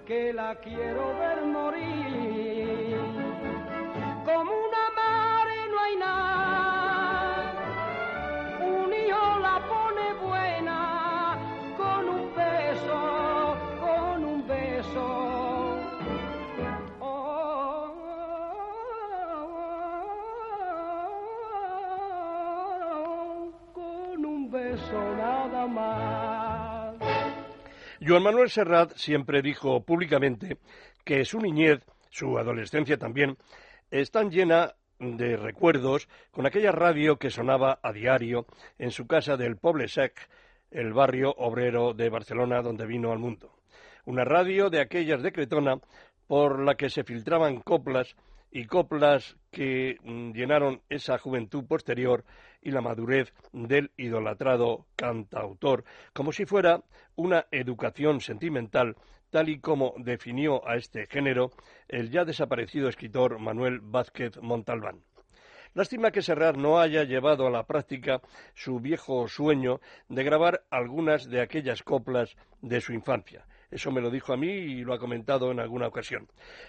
que 0.05 0.31
la 0.31 0.53
quiero 0.61 1.17
ver 1.17 1.43
morir. 1.47 3.02
Joan 28.05 28.23
Manuel 28.23 28.49
Serrat 28.49 28.93
siempre 28.95 29.41
dijo 29.41 29.83
públicamente 29.83 30.57
que 31.03 31.25
su 31.25 31.39
niñez, 31.39 31.79
su 32.09 32.37
adolescencia 32.37 32.97
también, 32.97 33.37
están 33.89 34.29
llena 34.29 34.75
de 34.99 35.37
recuerdos 35.37 36.07
con 36.31 36.45
aquella 36.45 36.71
radio 36.71 37.17
que 37.17 37.29
sonaba 37.29 37.79
a 37.81 37.91
diario 37.91 38.45
en 38.77 38.91
su 38.91 39.07
casa 39.07 39.37
del 39.37 39.57
Poble 39.57 39.87
Sec, 39.87 40.29
el 40.71 40.93
barrio 40.93 41.33
obrero 41.37 41.93
de 41.93 42.09
Barcelona 42.09 42.61
donde 42.61 42.85
vino 42.85 43.11
al 43.11 43.19
mundo. 43.19 43.53
Una 44.05 44.25
radio 44.25 44.69
de 44.69 44.81
aquellas 44.81 45.21
de 45.23 45.31
Cretona 45.31 45.79
por 46.27 46.59
la 46.59 46.75
que 46.75 46.89
se 46.89 47.03
filtraban 47.03 47.61
coplas 47.61 48.15
y 48.51 48.65
coplas 48.65 49.37
que 49.51 49.97
mm, 50.03 50.31
llenaron 50.33 50.81
esa 50.89 51.17
juventud 51.17 51.65
posterior 51.65 52.23
y 52.63 52.71
la 52.71 52.81
madurez 52.81 53.33
del 53.51 53.91
idolatrado 53.97 54.85
cantautor, 54.95 55.83
como 56.13 56.31
si 56.31 56.45
fuera 56.45 56.83
una 57.15 57.45
educación 57.51 58.21
sentimental 58.21 58.95
tal 59.29 59.49
y 59.49 59.59
como 59.59 59.95
definió 59.97 60.67
a 60.67 60.75
este 60.75 61.07
género 61.07 61.51
el 61.87 62.11
ya 62.11 62.23
desaparecido 62.23 62.87
escritor 62.87 63.39
Manuel 63.39 63.79
Vázquez 63.81 64.37
Montalbán. 64.41 65.01
Lástima 65.73 66.11
que 66.11 66.21
Serrat 66.21 66.55
no 66.55 66.79
haya 66.79 67.03
llevado 67.03 67.47
a 67.47 67.49
la 67.49 67.65
práctica 67.65 68.21
su 68.53 68.79
viejo 68.79 69.27
sueño 69.27 69.81
de 70.07 70.23
grabar 70.23 70.63
algunas 70.69 71.27
de 71.27 71.41
aquellas 71.41 71.81
coplas 71.81 72.35
de 72.61 72.79
su 72.79 72.93
infancia. 72.93 73.47
Eso 73.73 73.91
me 73.91 74.01
lo 74.01 74.11
dijo 74.11 74.33
a 74.33 74.37
mí 74.37 74.51
y 74.51 74.83
lo 74.83 74.93
ha 74.93 74.99
comentado 74.99 75.51
en 75.51 75.59
alguna 75.59 75.87
ocasión. 75.87 76.27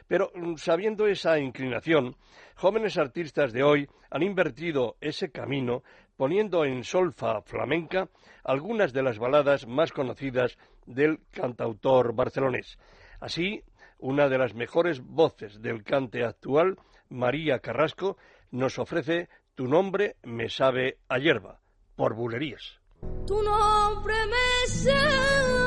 Pero 0.08 0.32
mm, 0.34 0.54
sabiendo 0.56 1.06
esa 1.06 1.38
inclinación, 1.38 2.16
jóvenes 2.56 2.96
artistas 2.96 3.52
de 3.52 3.62
hoy 3.62 3.86
han 4.10 4.22
invertido 4.22 4.96
ese 5.02 5.30
camino 5.30 5.82
poniendo 6.16 6.64
en 6.64 6.82
solfa 6.82 7.42
flamenca 7.42 8.08
algunas 8.42 8.94
de 8.94 9.02
las 9.02 9.18
baladas 9.18 9.66
más 9.66 9.92
conocidas 9.92 10.56
del 10.86 11.18
cantautor 11.30 12.14
barcelonés. 12.14 12.78
Así, 13.20 13.62
una 13.98 14.30
de 14.30 14.38
las 14.38 14.54
mejores 14.54 15.02
voces 15.02 15.60
del 15.60 15.84
cante 15.84 16.24
actual, 16.24 16.78
María 17.10 17.58
Carrasco, 17.58 18.16
nos 18.50 18.78
ofrece 18.78 19.28
Tu 19.54 19.68
nombre 19.68 20.16
me 20.22 20.48
sabe 20.48 21.00
a 21.08 21.18
hierba, 21.18 21.60
por 21.96 22.14
bulerías. 22.14 22.80
Tu 23.26 23.42
nombre 23.42 24.14
me 24.26 24.68
sabe 24.68 25.63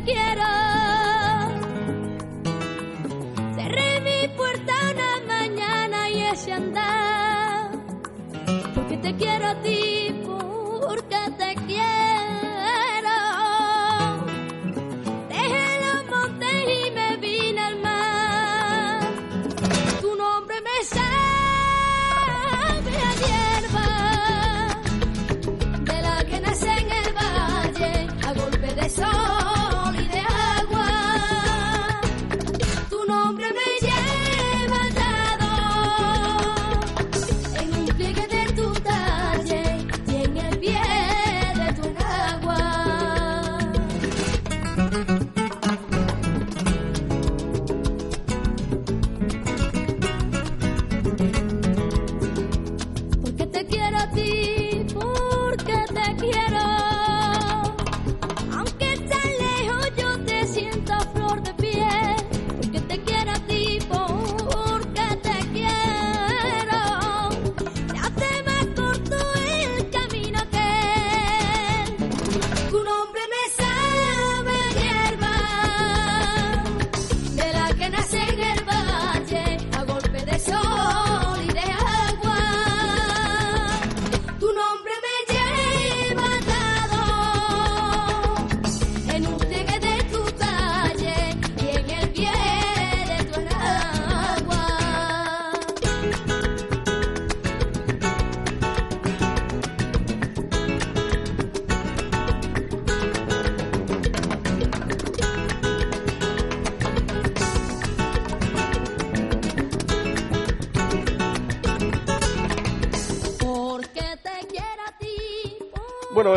te. 0.00 1.48
Cerré 3.54 4.00
mi 4.00 4.28
puerta 4.36 4.72
una 4.94 5.26
mañana 5.26 6.10
y 6.10 6.22
ese 6.22 6.52
andar. 6.52 7.70
Porque 8.74 8.96
te 8.96 9.14
quiero 9.16 9.48
a 9.48 9.54
ti, 9.62 10.01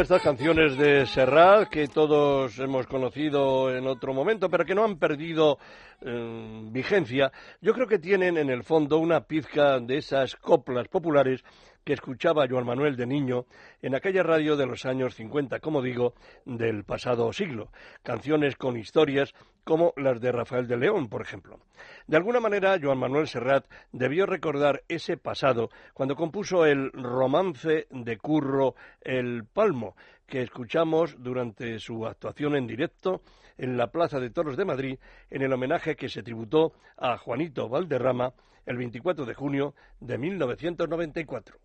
estas 0.06 0.22
canciones 0.22 0.78
de 0.78 1.08
Serrat 1.08 1.68
que 1.68 1.88
todos 1.88 2.60
hemos 2.60 2.86
conocido 2.86 3.76
en 3.76 3.88
otro 3.88 4.14
momento, 4.14 4.52
pero 4.52 4.64
que 4.64 4.76
no 4.76 4.84
han 4.84 5.00
perdido 5.00 5.58
eh, 6.00 6.62
vigencia, 6.70 7.32
yo 7.60 7.74
creo 7.74 7.88
que 7.88 7.98
tienen 7.98 8.38
en 8.38 8.52
el 8.52 8.62
fondo 8.62 9.00
una 9.00 9.22
pizca 9.22 9.80
de 9.80 9.98
esas 9.98 10.36
coplas 10.36 10.90
populares 10.90 11.44
que 11.84 11.94
escuchaba 11.94 12.46
Joan 12.48 12.68
Manuel 12.68 12.96
de 12.96 13.08
niño 13.08 13.48
en 13.82 13.96
aquella 13.96 14.22
radio 14.22 14.56
de 14.56 14.68
los 14.68 14.86
años 14.86 15.16
50, 15.16 15.60
como 15.60 15.82
digo, 15.82 16.14
del 16.46 16.84
pasado 16.84 17.34
siglo. 17.34 17.72
Canciones 18.04 18.56
con 18.58 18.78
historias 18.78 19.34
como 19.66 19.94
las 19.98 20.22
de 20.22 20.32
Rafael 20.32 20.68
de 20.68 20.78
León, 20.78 21.10
por 21.10 21.22
ejemplo. 21.22 21.60
De 22.08 22.16
alguna 22.16 22.40
manera, 22.40 22.78
Joan 22.82 23.00
Manuel 23.00 23.28
Serrat 23.28 23.66
debió 23.92 24.26
recordar 24.26 24.84
ese 24.88 25.18
pasado 25.18 25.70
cuando 25.94 26.16
compuso 26.16 26.66
el 26.66 26.92
romance 26.94 27.88
de 27.90 28.18
Curro 28.18 28.76
El 29.02 29.44
Palmo, 29.46 29.96
que 30.28 30.42
escuchamos 30.42 31.22
durante 31.22 31.80
su 31.80 32.06
actuación 32.06 32.56
en 32.56 32.68
directo 32.68 33.22
en 33.58 33.76
la 33.76 33.88
Plaza 33.88 34.20
de 34.20 34.30
Toros 34.30 34.56
de 34.56 34.66
Madrid 34.66 35.00
en 35.30 35.42
el 35.42 35.52
homenaje 35.52 35.96
que 35.96 36.10
se 36.10 36.24
tributó 36.24 36.74
a 36.98 37.18
Juanito 37.18 37.68
Valderrama 37.68 38.34
el 38.66 38.78
24 38.78 39.26
de 39.26 39.34
junio 39.34 39.74
de 40.00 40.18
1994. 40.18 41.58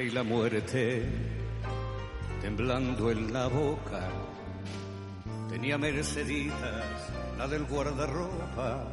Y 0.00 0.10
la 0.10 0.22
muerte 0.22 1.06
temblando 2.40 3.10
en 3.10 3.32
la 3.32 3.46
boca. 3.46 4.08
Tenía 5.48 5.78
Merceditas, 5.78 7.12
la 7.38 7.46
del 7.46 7.64
guardarropa, 7.64 8.84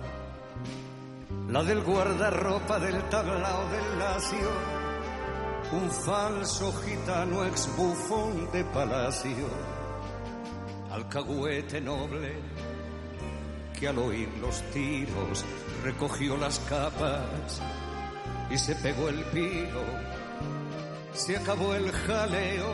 la 1.50 1.64
del 1.64 1.82
guardarropa 1.82 2.80
del 2.80 3.02
tablao 3.10 3.70
del 3.70 4.00
lacio, 4.00 4.50
un 5.72 5.90
falso 5.90 6.72
gitano 6.74 7.46
ex 7.46 7.68
bufón 7.76 8.52
de 8.52 8.64
palacio, 8.66 9.48
alcahuete 10.92 11.82
noble 11.82 12.34
que 13.78 13.88
al 13.88 13.98
oír 13.98 14.30
los 14.40 14.62
tiros 14.72 15.44
recogió 15.84 16.38
las 16.38 16.60
capas 16.60 17.62
y 18.52 18.58
se 18.58 18.76
pegó 18.76 19.10
el 19.10 19.24
pino. 19.26 20.21
Se 21.14 21.38
acabó 21.38 21.74
el 21.76 21.92
jaleo 21.92 22.74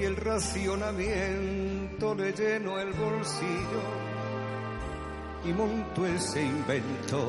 y 0.00 0.04
el 0.04 0.16
racionamiento 0.16 2.14
le 2.14 2.32
llenó 2.32 2.78
el 2.78 2.92
bolsillo 2.92 3.82
y 5.44 5.52
montó 5.52 6.06
ese 6.06 6.42
invento. 6.42 7.28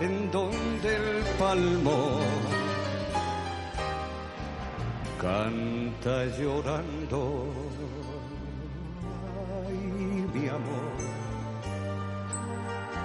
En 0.00 0.30
donde 0.32 0.96
el 0.96 1.22
palmo 1.38 2.18
canta 5.20 6.24
llorando. 6.36 7.46
Ay, 9.64 9.76
mi 10.34 10.48
amor, 10.48 10.81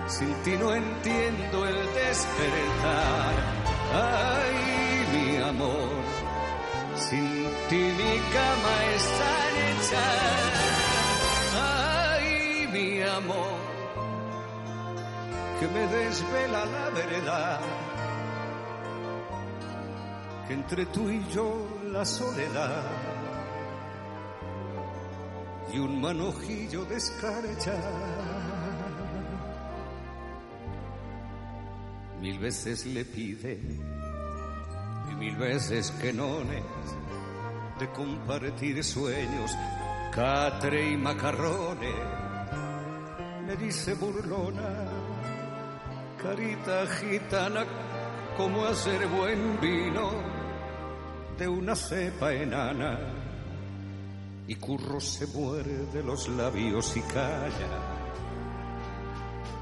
sin 0.07 0.33
ti 0.43 0.51
no 0.57 0.73
entiendo 0.73 1.65
el 1.65 1.75
despertar. 1.93 3.33
Ay, 3.93 5.05
mi 5.13 5.37
amor, 5.37 5.89
sin 6.95 7.29
ti 7.69 7.75
mi 7.75 8.13
cama 8.35 8.75
está 8.95 9.31
hecha. 9.63 10.07
Ay, 11.59 12.67
mi 12.71 13.01
amor, 13.01 13.59
que 15.59 15.67
me 15.67 15.87
desvela 15.87 16.65
la 16.65 16.89
verdad. 16.89 17.59
Que 20.47 20.53
entre 20.53 20.85
tú 20.85 21.09
y 21.09 21.27
yo 21.33 21.67
la 21.91 22.05
soledad 22.05 22.83
y 25.73 25.79
un 25.79 25.99
manojillo 25.99 26.85
de. 26.85 26.97
Mil 32.27 32.39
veces 32.39 32.85
le 32.87 33.05
pide 33.05 33.57
y 35.09 35.15
mil 35.15 35.37
veces 35.37 35.91
que 35.91 36.11
no 36.11 36.39
de 37.79 37.89
compartir 37.93 38.83
sueños, 38.83 39.55
catre 40.13 40.91
y 40.91 40.97
macarrones. 40.97 41.95
Me 43.45 43.55
dice 43.55 43.93
burlona, 43.93 44.91
carita 46.21 46.85
gitana, 46.99 47.65
como 48.35 48.65
hacer 48.65 49.07
buen 49.07 49.61
vino 49.61 50.11
de 51.37 51.47
una 51.47 51.77
cepa 51.77 52.33
enana. 52.33 52.99
Y 54.49 54.55
Curro 54.55 54.99
se 54.99 55.27
muerde 55.27 56.03
los 56.03 56.27
labios 56.27 56.97
y 56.97 57.01
calla, 57.03 57.69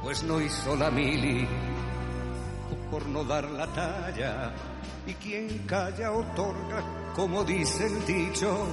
pues 0.01 0.23
no 0.23 0.41
hizo 0.41 0.75
la 0.75 0.89
mili 0.89 1.47
por 2.95 3.07
no 3.07 3.25
dar 3.25 3.43
la 3.51 3.67
talla. 3.67 4.53
Y 5.05 5.13
quien 5.15 5.49
calla 5.67 6.13
otorga, 6.13 7.11
como 7.13 7.43
dice 7.43 7.87
el 7.87 8.05
dicho, 8.05 8.65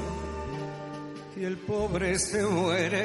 y 1.37 1.43
el 1.43 1.57
pobre 1.59 2.17
se 2.21 2.47
muere 2.47 3.03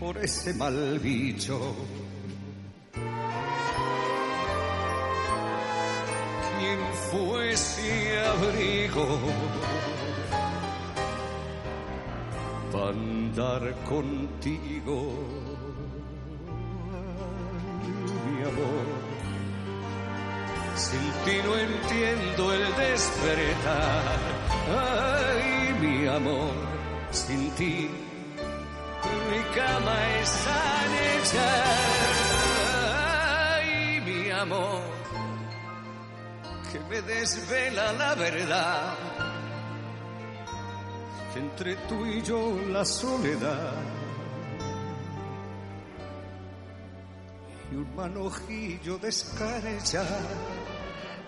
por 0.00 0.16
ese 0.16 0.54
mal 0.54 0.98
bicho. 0.98 1.76
¿Quién 6.58 6.78
fue 7.10 7.52
ese 7.52 8.18
abrigo 8.20 9.06
para 12.72 12.88
andar 12.88 13.74
contigo? 13.84 15.53
Ti 21.24 21.40
no 21.44 21.56
entiendo 21.56 22.52
el 22.52 22.76
despertar. 22.76 24.18
Ay, 24.68 25.74
mi 25.80 26.06
amor, 26.06 26.54
sin 27.10 27.50
ti 27.52 27.90
mi 29.30 29.40
cama 29.54 29.96
está 30.20 30.60
hecha. 31.02 31.48
Ay, 33.56 34.00
mi 34.00 34.30
amor 34.30 34.82
que 36.70 36.80
me 36.80 37.02
desvela 37.02 37.92
la 37.92 38.14
verdad. 38.14 38.94
Que 41.32 41.40
entre 41.40 41.76
tú 41.88 42.06
y 42.06 42.22
yo 42.22 42.60
la 42.68 42.84
soledad 42.84 43.72
y 47.70 47.74
un 47.76 47.96
manojillo 47.96 48.98
de. 48.98 49.10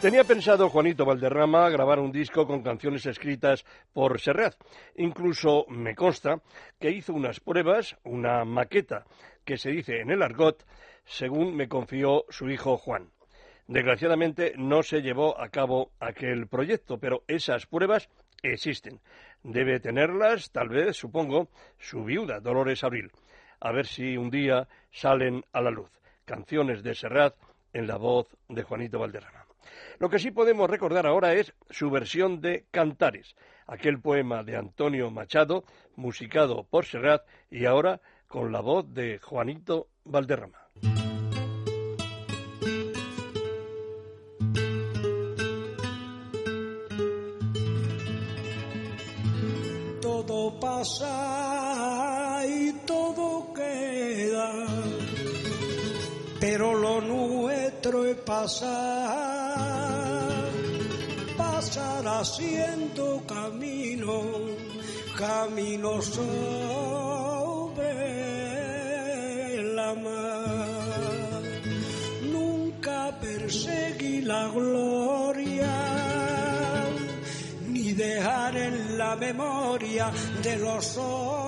Tenía 0.01 0.25
pensado 0.25 0.69
Juanito 0.69 1.07
Valderrama 1.07 1.71
grabar 1.71 2.01
un 2.01 2.13
disco 2.13 2.47
con 2.47 2.63
canciones 2.63 3.07
escritas 3.07 3.65
por 3.95 4.21
Serrat. 4.21 4.55
Incluso 4.97 5.65
me 5.69 5.95
consta 5.95 6.43
que 6.79 6.91
hizo 6.91 7.15
unas 7.15 7.41
pruebas, 7.41 7.97
una 8.05 8.45
maqueta, 8.45 9.07
que 9.45 9.57
se 9.57 9.71
dice 9.71 10.01
en 10.01 10.11
el 10.11 10.23
argot, 10.23 10.67
según 11.07 11.57
me 11.57 11.67
confió 11.67 12.27
su 12.29 12.51
hijo 12.51 12.77
Juan. 12.77 13.11
Desgraciadamente 13.69 14.53
no 14.59 14.83
se 14.83 15.01
llevó 15.01 15.41
a 15.41 15.49
cabo 15.49 15.93
aquel 15.99 16.47
proyecto, 16.47 16.99
pero 16.99 17.25
esas 17.27 17.65
pruebas 17.65 18.11
existen. 18.43 19.01
Debe 19.43 19.81
tenerlas, 19.81 20.53
tal 20.53 20.69
vez, 20.69 20.97
supongo, 20.97 21.49
su 21.79 22.05
viuda, 22.05 22.41
Dolores 22.41 22.85
Abril. 22.85 23.11
A 23.61 23.73
ver 23.73 23.87
si 23.87 24.19
un 24.19 24.31
día 24.31 24.69
salen 24.93 25.43
a 25.53 25.63
la 25.63 25.71
luz. 25.71 25.91
Canciones 26.27 26.83
de 26.83 26.95
Serrat 26.95 27.35
en 27.73 27.87
la 27.87 27.97
voz 27.97 28.29
de 28.49 28.63
Juanito 28.63 28.99
Valderrama. 28.99 29.36
Lo 29.99 30.09
que 30.09 30.19
sí 30.19 30.31
podemos 30.31 30.69
recordar 30.69 31.07
ahora 31.07 31.35
es 31.35 31.55
su 31.71 31.91
versión 31.91 32.41
de 32.41 32.67
Cantares, 32.71 33.37
aquel 33.67 34.01
poema 34.01 34.43
de 34.43 34.57
Antonio 34.57 35.11
Machado, 35.11 35.65
musicado 35.95 36.65
por 36.65 36.85
Serrat 36.85 37.27
y 37.51 37.67
ahora 37.67 38.01
con 38.29 38.53
la 38.53 38.61
voz 38.61 38.93
de 38.93 39.19
Juanito 39.19 39.89
Valderrama. 40.05 40.67
todo 50.27 50.59
pasa 50.59 52.43
y 52.49 52.73
todo 52.85 53.53
queda, 53.55 54.53
pero 56.41 56.75
lo 56.75 57.01
nuestro 57.01 58.05
es 58.05 58.17
pasar, 58.17 59.36
pasar 61.37 62.07
haciendo 62.07 63.23
camino, 63.27 64.23
camino 65.17 66.03
sobre 66.03 66.43
la 69.75 69.95
mar. 69.95 71.43
Nunca 72.33 73.17
perseguí 73.21 74.23
la 74.23 74.49
gloria 74.49 75.75
ni 77.69 77.93
dejar 77.93 78.57
en 78.57 78.99
la 78.99 79.17
memoria 79.17 80.13
de 80.43 80.57
los 80.57 80.97
hombres 80.99 81.47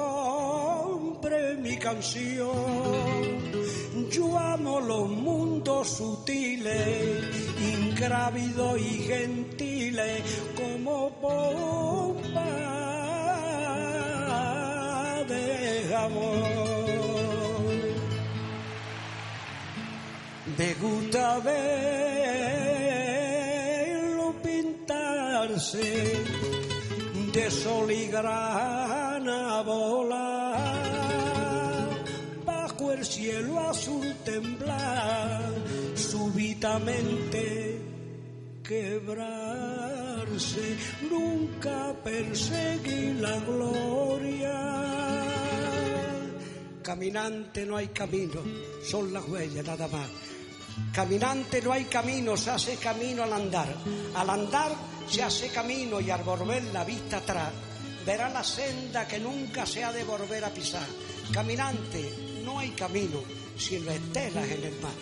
mi 1.59 1.77
canción. 1.77 3.58
Yo 4.11 4.39
amo 4.39 4.81
los 4.81 5.09
mundos 5.09 5.89
sutiles, 5.89 7.25
ingrávidos 7.61 8.81
y 8.81 9.03
gentiles, 9.07 10.23
como 10.57 11.11
bomba 11.11 12.45
de 15.29 15.95
amor. 15.95 16.59
Me 20.57 20.75
gusta 20.75 21.39
verlo 21.41 22.35
pintarse 24.43 26.25
de 27.33 27.51
sol 27.51 27.91
y 27.93 28.07
grana 28.09 29.63
bajo 29.63 30.05
el 32.99 33.05
cielo 33.05 33.61
azul 33.61 34.13
temblar 34.25 35.55
súbitamente 35.95 37.81
quebrarse 38.65 40.77
nunca 41.09 41.95
perseguí 42.03 43.13
la 43.21 43.39
gloria 43.39 45.25
caminante 46.83 47.65
no 47.67 47.77
hay 47.77 47.87
camino 47.89 48.41
son 48.83 49.13
las 49.13 49.29
huellas 49.29 49.65
nada 49.65 49.87
más 49.89 50.09
Caminante 50.93 51.61
no 51.61 51.73
hay 51.73 51.87
camino, 51.87 52.37
se 52.37 52.51
hace 52.51 52.77
camino 52.77 53.25
al 53.25 53.33
andar. 53.33 53.67
Al 54.15 54.31
andar 54.31 54.71
se 55.11 55.25
hace 55.25 55.49
camino 55.49 56.01
y 56.01 56.09
al 56.09 56.23
volver 56.23 56.63
la 56.73 56.85
vista 56.85 57.17
atrás, 57.17 57.51
verá 58.07 58.31
la 58.31 58.45
senda 58.45 59.09
que 59.09 59.19
nunca 59.19 59.67
se 59.67 59.83
ha 59.83 59.93
de 59.93 60.05
volver 60.05 60.45
a 60.45 60.51
pisar. 60.51 60.87
Caminante 61.33 62.28
no 62.49 62.59
hay 62.59 62.71
camino, 62.71 63.19
sino 63.57 63.91
estelas 63.91 64.51
en 64.51 64.65
el 64.65 64.81
mar. 64.81 64.93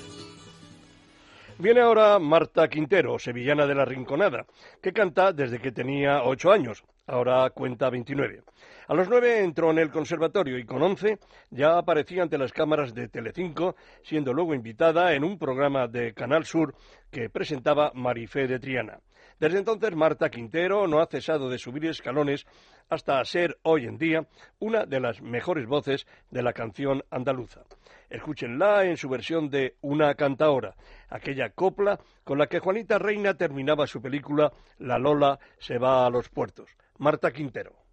Viene 1.59 1.81
ahora 1.81 2.19
Marta 2.19 2.69
Quintero, 2.69 3.21
sevillana 3.21 3.67
de 3.67 3.75
la 3.75 3.85
Rinconada, 3.85 4.47
que 4.83 4.93
canta 4.93 5.33
desde 5.33 5.61
que 5.61 5.71
tenía 5.71 6.25
ocho 6.25 6.51
años, 6.51 6.83
ahora 7.07 7.49
cuenta 7.51 7.89
29. 7.89 8.43
A 8.89 8.95
los 8.95 9.09
nueve 9.09 9.45
entró 9.45 9.71
en 9.71 9.79
el 9.79 9.91
conservatorio 9.91 10.59
y 10.59 10.65
con 10.65 10.83
once 10.83 11.19
ya 11.51 11.79
aparecía 11.79 12.25
ante 12.25 12.37
las 12.37 12.53
cámaras 12.53 12.93
de 12.95 13.09
Telecinco, 13.09 13.77
siendo 14.03 14.33
luego 14.33 14.53
invitada 14.53 15.15
en 15.15 15.23
un 15.23 15.39
programa 15.39 15.87
de 15.87 16.15
Canal 16.15 16.45
Sur 16.45 16.75
que 17.13 17.31
presentaba 17.31 17.93
Marifé 17.95 18.49
de 18.49 18.59
Triana. 18.59 18.99
Desde 19.39 19.59
entonces 19.59 19.95
Marta 19.95 20.31
Quintero 20.31 20.87
no 20.87 21.01
ha 21.01 21.07
cesado 21.07 21.51
de 21.51 21.59
subir 21.59 21.85
escalones 21.85 22.47
hasta 22.89 23.23
ser 23.25 23.59
hoy 23.63 23.85
en 23.85 23.99
día 23.99 24.27
una 24.59 24.87
de 24.87 24.99
las 24.99 25.21
mejores 25.21 25.67
voces 25.67 26.07
de 26.31 26.43
la 26.43 26.55
canción 26.55 27.05
andaluza. 27.11 27.63
Escúchenla 28.09 28.85
en 28.85 28.97
su 28.97 29.09
versión 29.09 29.51
de 29.51 29.77
Una 29.83 30.15
cantaora, 30.15 30.75
aquella 31.11 31.51
copla 31.51 32.01
con 32.25 32.39
la 32.39 32.47
que 32.47 32.61
Juanita 32.61 32.99
Reina 32.99 33.35
terminaba 33.35 33.87
su 33.87 34.01
película 34.01 34.53
La 34.79 34.99
Lola 34.99 35.39
se 35.59 35.79
va 35.79 36.07
a 36.07 36.11
los 36.11 36.31
puertos. 36.31 36.71
Marta 36.99 37.31
Quintero. 37.31 37.86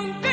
Y 0.00 0.02
aunque 0.02 0.29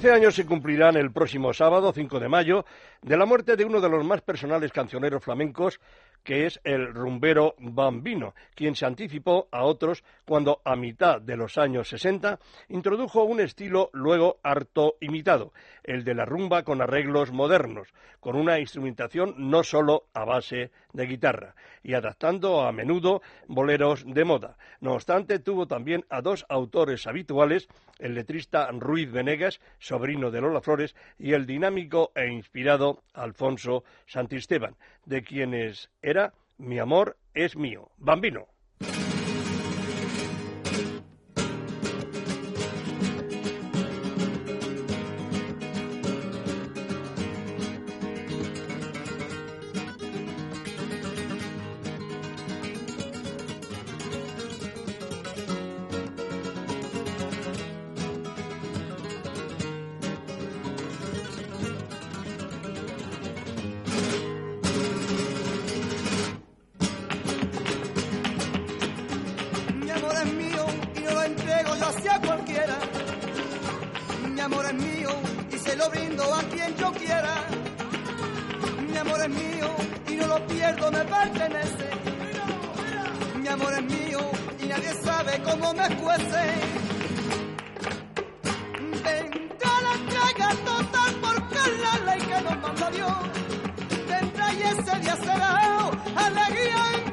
Trece 0.00 0.16
años 0.16 0.34
se 0.34 0.46
cumplirán 0.46 0.96
el 0.96 1.12
próximo 1.12 1.52
sábado, 1.52 1.92
5 1.92 2.20
de 2.20 2.28
mayo, 2.30 2.64
de 3.02 3.18
la 3.18 3.26
muerte 3.26 3.54
de 3.54 3.66
uno 3.66 3.82
de 3.82 3.90
los 3.90 4.02
más 4.02 4.22
personales 4.22 4.72
cancioneros 4.72 5.22
flamencos, 5.22 5.78
que 6.22 6.46
es 6.46 6.60
el 6.64 6.92
rumbero 6.92 7.54
Bambino, 7.58 8.34
quien 8.54 8.74
se 8.74 8.86
anticipó 8.86 9.48
a 9.50 9.64
otros 9.64 10.04
cuando, 10.24 10.60
a 10.64 10.76
mitad 10.76 11.20
de 11.20 11.36
los 11.36 11.58
años 11.58 11.88
60, 11.88 12.38
introdujo 12.68 13.24
un 13.24 13.40
estilo 13.40 13.90
luego 13.92 14.38
harto 14.42 14.96
imitado, 15.00 15.52
el 15.82 16.04
de 16.04 16.14
la 16.14 16.24
rumba 16.24 16.62
con 16.62 16.82
arreglos 16.82 17.32
modernos, 17.32 17.88
con 18.20 18.36
una 18.36 18.58
instrumentación 18.60 19.34
no 19.36 19.62
solo 19.62 20.04
a 20.14 20.24
base 20.24 20.70
de 20.92 21.06
guitarra, 21.06 21.54
y 21.82 21.94
adaptando 21.94 22.62
a 22.62 22.72
menudo 22.72 23.22
boleros 23.48 24.04
de 24.06 24.24
moda. 24.24 24.56
No 24.80 24.92
obstante, 24.92 25.38
tuvo 25.38 25.66
también 25.66 26.04
a 26.10 26.20
dos 26.20 26.44
autores 26.48 27.06
habituales, 27.06 27.68
el 27.98 28.14
letrista 28.14 28.70
Ruiz 28.72 29.10
Venegas, 29.10 29.60
sobrino 29.78 30.30
de 30.30 30.40
Lola 30.40 30.60
Flores, 30.60 30.94
y 31.18 31.32
el 31.32 31.46
dinámico 31.46 32.12
e 32.14 32.28
inspirado 32.28 33.02
Alfonso 33.14 33.84
Santisteban, 34.06 34.76
de 35.04 35.22
quienes 35.22 35.90
era 36.10 36.34
Mi 36.58 36.78
amor 36.78 37.16
es 37.34 37.56
mío, 37.56 37.90
Bambino. 37.96 38.48
Amor 79.20 79.38
es 79.38 79.54
mío 79.54 79.68
y 80.08 80.14
no 80.16 80.26
lo 80.26 80.46
pierdo, 80.46 80.90
me 80.90 81.04
pertenece. 81.04 81.90
Mi 83.38 83.48
amor 83.48 83.72
es 83.74 83.82
mío 83.82 84.20
y 84.62 84.66
nadie 84.66 84.92
sabe 85.02 85.42
cómo 85.42 85.74
me 85.74 85.96
cuece. 85.96 86.42
Vendrá 89.04 89.72
la 89.82 89.94
entrega 89.94 90.50
total 90.64 91.14
porque 91.20 91.58
es 91.58 91.80
la 91.80 92.12
ley 92.14 92.20
que 92.20 92.40
nos 92.42 92.58
manda 92.60 92.90
Dios. 92.90 93.12
Vendrá 94.08 94.52
y 94.54 94.62
ese 94.62 95.00
día 95.00 95.16
será 95.16 95.90
alegría 96.16 96.76
en 96.94 97.09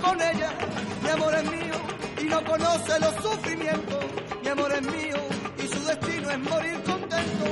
con 0.00 0.20
ella. 0.20 0.50
Mi 1.02 1.08
amor 1.10 1.34
es 1.34 1.44
mío 1.44 1.74
y 2.20 2.24
no 2.24 2.44
conoce 2.44 3.00
los 3.00 3.14
sufrimientos. 3.16 4.04
Mi 4.42 4.48
amor 4.48 4.72
es 4.72 4.82
mío 4.82 5.16
y 5.58 5.68
su 5.68 5.84
destino 5.84 6.30
es 6.30 6.38
morir 6.38 6.82
contento. 6.84 7.44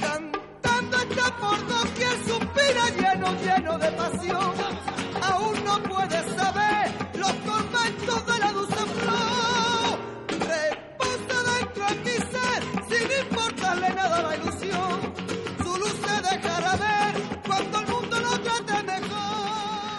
Cantando 0.00 0.96
esta 0.98 1.36
por 1.36 1.66
doquier 1.66 2.16
suspira 2.26 2.90
lleno, 2.98 3.32
lleno 3.42 3.78
de 3.78 3.92
pasión. 3.92 4.65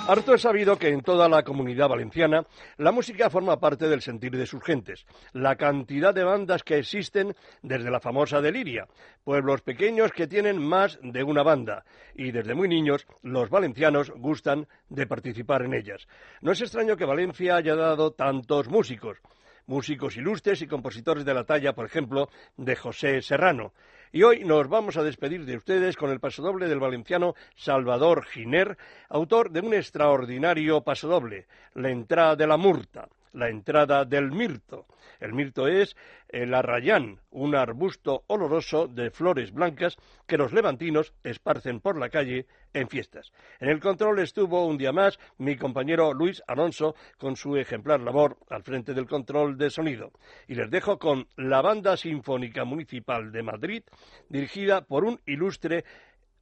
Harto 0.08 0.34
es 0.34 0.41
sabido 0.41 0.78
que 0.78 0.88
en 0.88 1.01
toda 1.01 1.28
la 1.28 1.43
comunidad 1.43 1.89
valenciana 1.89 2.45
la 2.78 2.93
música 2.93 3.30
forma 3.30 3.60
parte 3.60 3.89
del 3.89 4.01
sentir 4.01 4.32
de 4.38 4.45
sus 4.45 4.64
gentes. 4.64 5.05
La 5.34 5.58
cantidad 5.58 6.16
de 6.16 6.24
bandas 6.24 6.64
que 6.64 6.78
existen 6.78 7.36
desde 7.62 7.91
la 7.91 7.99
famosa 7.99 8.39
Deliria, 8.39 8.88
pueblos 9.26 9.64
pequeños 9.64 10.14
que 10.14 10.28
tienen 10.28 10.66
más 10.66 10.97
de 11.03 11.24
una 11.24 11.43
banda, 11.43 11.84
y 12.16 12.32
desde 12.32 12.55
muy 12.55 12.70
niños 12.70 13.05
los 13.22 13.49
valencianos 13.49 14.10
gustan 14.12 14.66
de 14.88 15.08
participar 15.08 15.64
en 15.64 15.74
ellas. 15.74 16.08
No 16.39 16.53
es 16.53 16.62
extraño 16.62 16.95
que 16.95 17.03
Valencia 17.03 17.58
haya 17.58 17.76
dado 17.76 18.12
tantos 18.12 18.70
músicos 18.70 19.18
músicos 19.66 20.16
ilustres 20.16 20.62
y 20.62 20.68
compositores 20.68 21.26
de 21.26 21.34
la 21.34 21.43
talla, 21.43 21.74
por 21.74 21.86
ejemplo, 21.86 22.30
de 22.55 22.78
José 22.78 23.22
Serrano. 23.22 23.74
Y 24.12 24.24
hoy 24.24 24.45
nos 24.45 24.70
vamos 24.70 24.95
a 24.97 25.03
despedir 25.03 25.45
de 25.45 25.58
ustedes 25.58 25.97
con 25.97 26.10
el 26.12 26.20
pasodoble 26.20 26.68
del 26.68 26.80
valenciano 26.80 27.36
Salvador 27.55 28.26
Giner, 28.26 28.78
autor 29.10 29.51
de 29.51 29.60
un 29.60 29.74
extraordinario 29.74 30.82
pasodoble, 30.82 31.47
La 31.74 31.89
entrada 31.89 32.36
de 32.36 32.47
la 32.47 32.58
murta, 32.58 33.10
la 33.34 33.49
entrada 33.49 34.05
del 34.05 34.32
mirto. 34.32 34.86
El 35.20 35.34
mirto 35.34 35.68
es 35.68 35.95
el 36.30 36.53
arrayán, 36.53 37.20
un 37.30 37.55
arbusto 37.55 38.24
oloroso 38.28 38.88
de 38.88 39.11
flores 39.11 39.51
blancas 39.51 39.97
que 40.28 40.38
los 40.38 40.53
levantinos 40.53 41.13
esparcen 41.24 41.80
por 41.80 41.97
la 41.97 42.09
calle 42.09 42.45
en 42.74 42.89
fiestas. 42.89 43.32
En 43.59 43.70
el 43.70 43.80
control 43.80 44.20
estuvo 44.20 44.65
un 44.65 44.78
día 44.78 44.91
más 44.91 45.20
mi 45.38 45.55
compañero 45.55 46.13
Luis 46.13 46.43
Alonso 46.47 46.95
con 47.18 47.36
su 47.36 47.55
ejemplar 47.55 48.01
labor 48.01 48.38
al 48.49 48.63
frente 48.63 48.93
del 48.93 49.07
control 49.07 49.57
de 49.57 49.70
sonido. 49.70 50.11
Y 50.47 50.55
les 50.55 50.70
dejo 50.70 50.99
con 50.99 51.28
la 51.36 51.61
Banda 51.61 51.97
Sinfónica 51.97 52.65
Municipal 52.65 53.32
de 53.32 53.43
Madrid, 53.43 53.84
dirigida 54.30 54.82
por 54.82 55.05
un 55.05 55.20
ilustre 55.26 55.86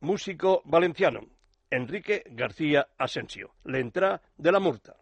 músico 0.01 0.61
valenciano, 0.65 1.21
Enrique 1.69 2.23
García 2.27 2.87
Asensio. 2.97 3.55
La 3.63 3.79
entrada 3.79 4.21
de 4.37 4.51
la 4.51 4.59
murta. 4.59 4.95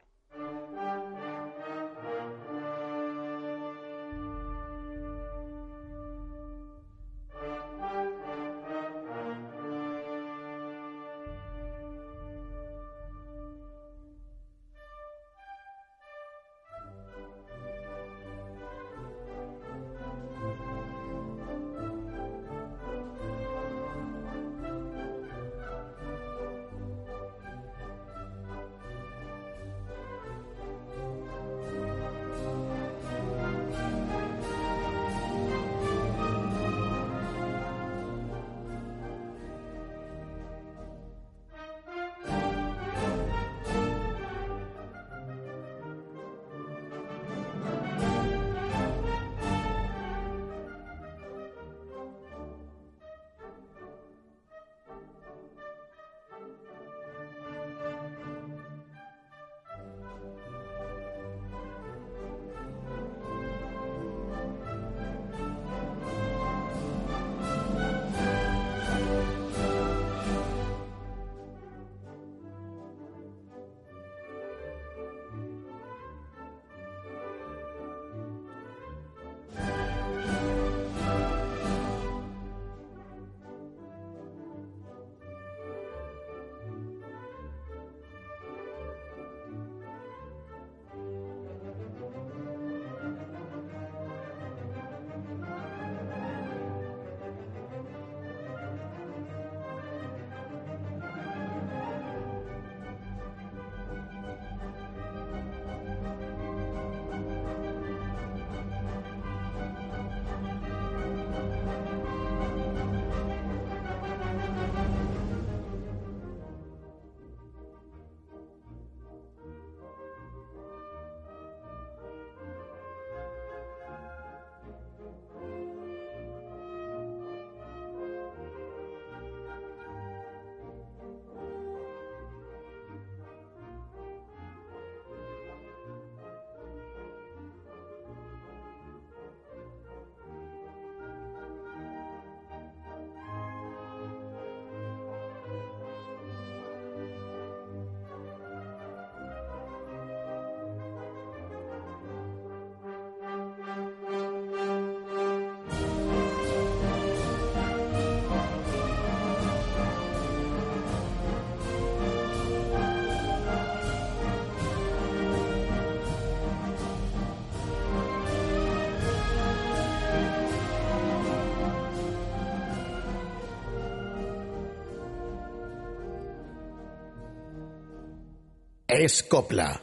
Es 178.96 179.24
copla. 179.24 179.82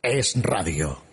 Es 0.00 0.42
radio. 0.42 1.05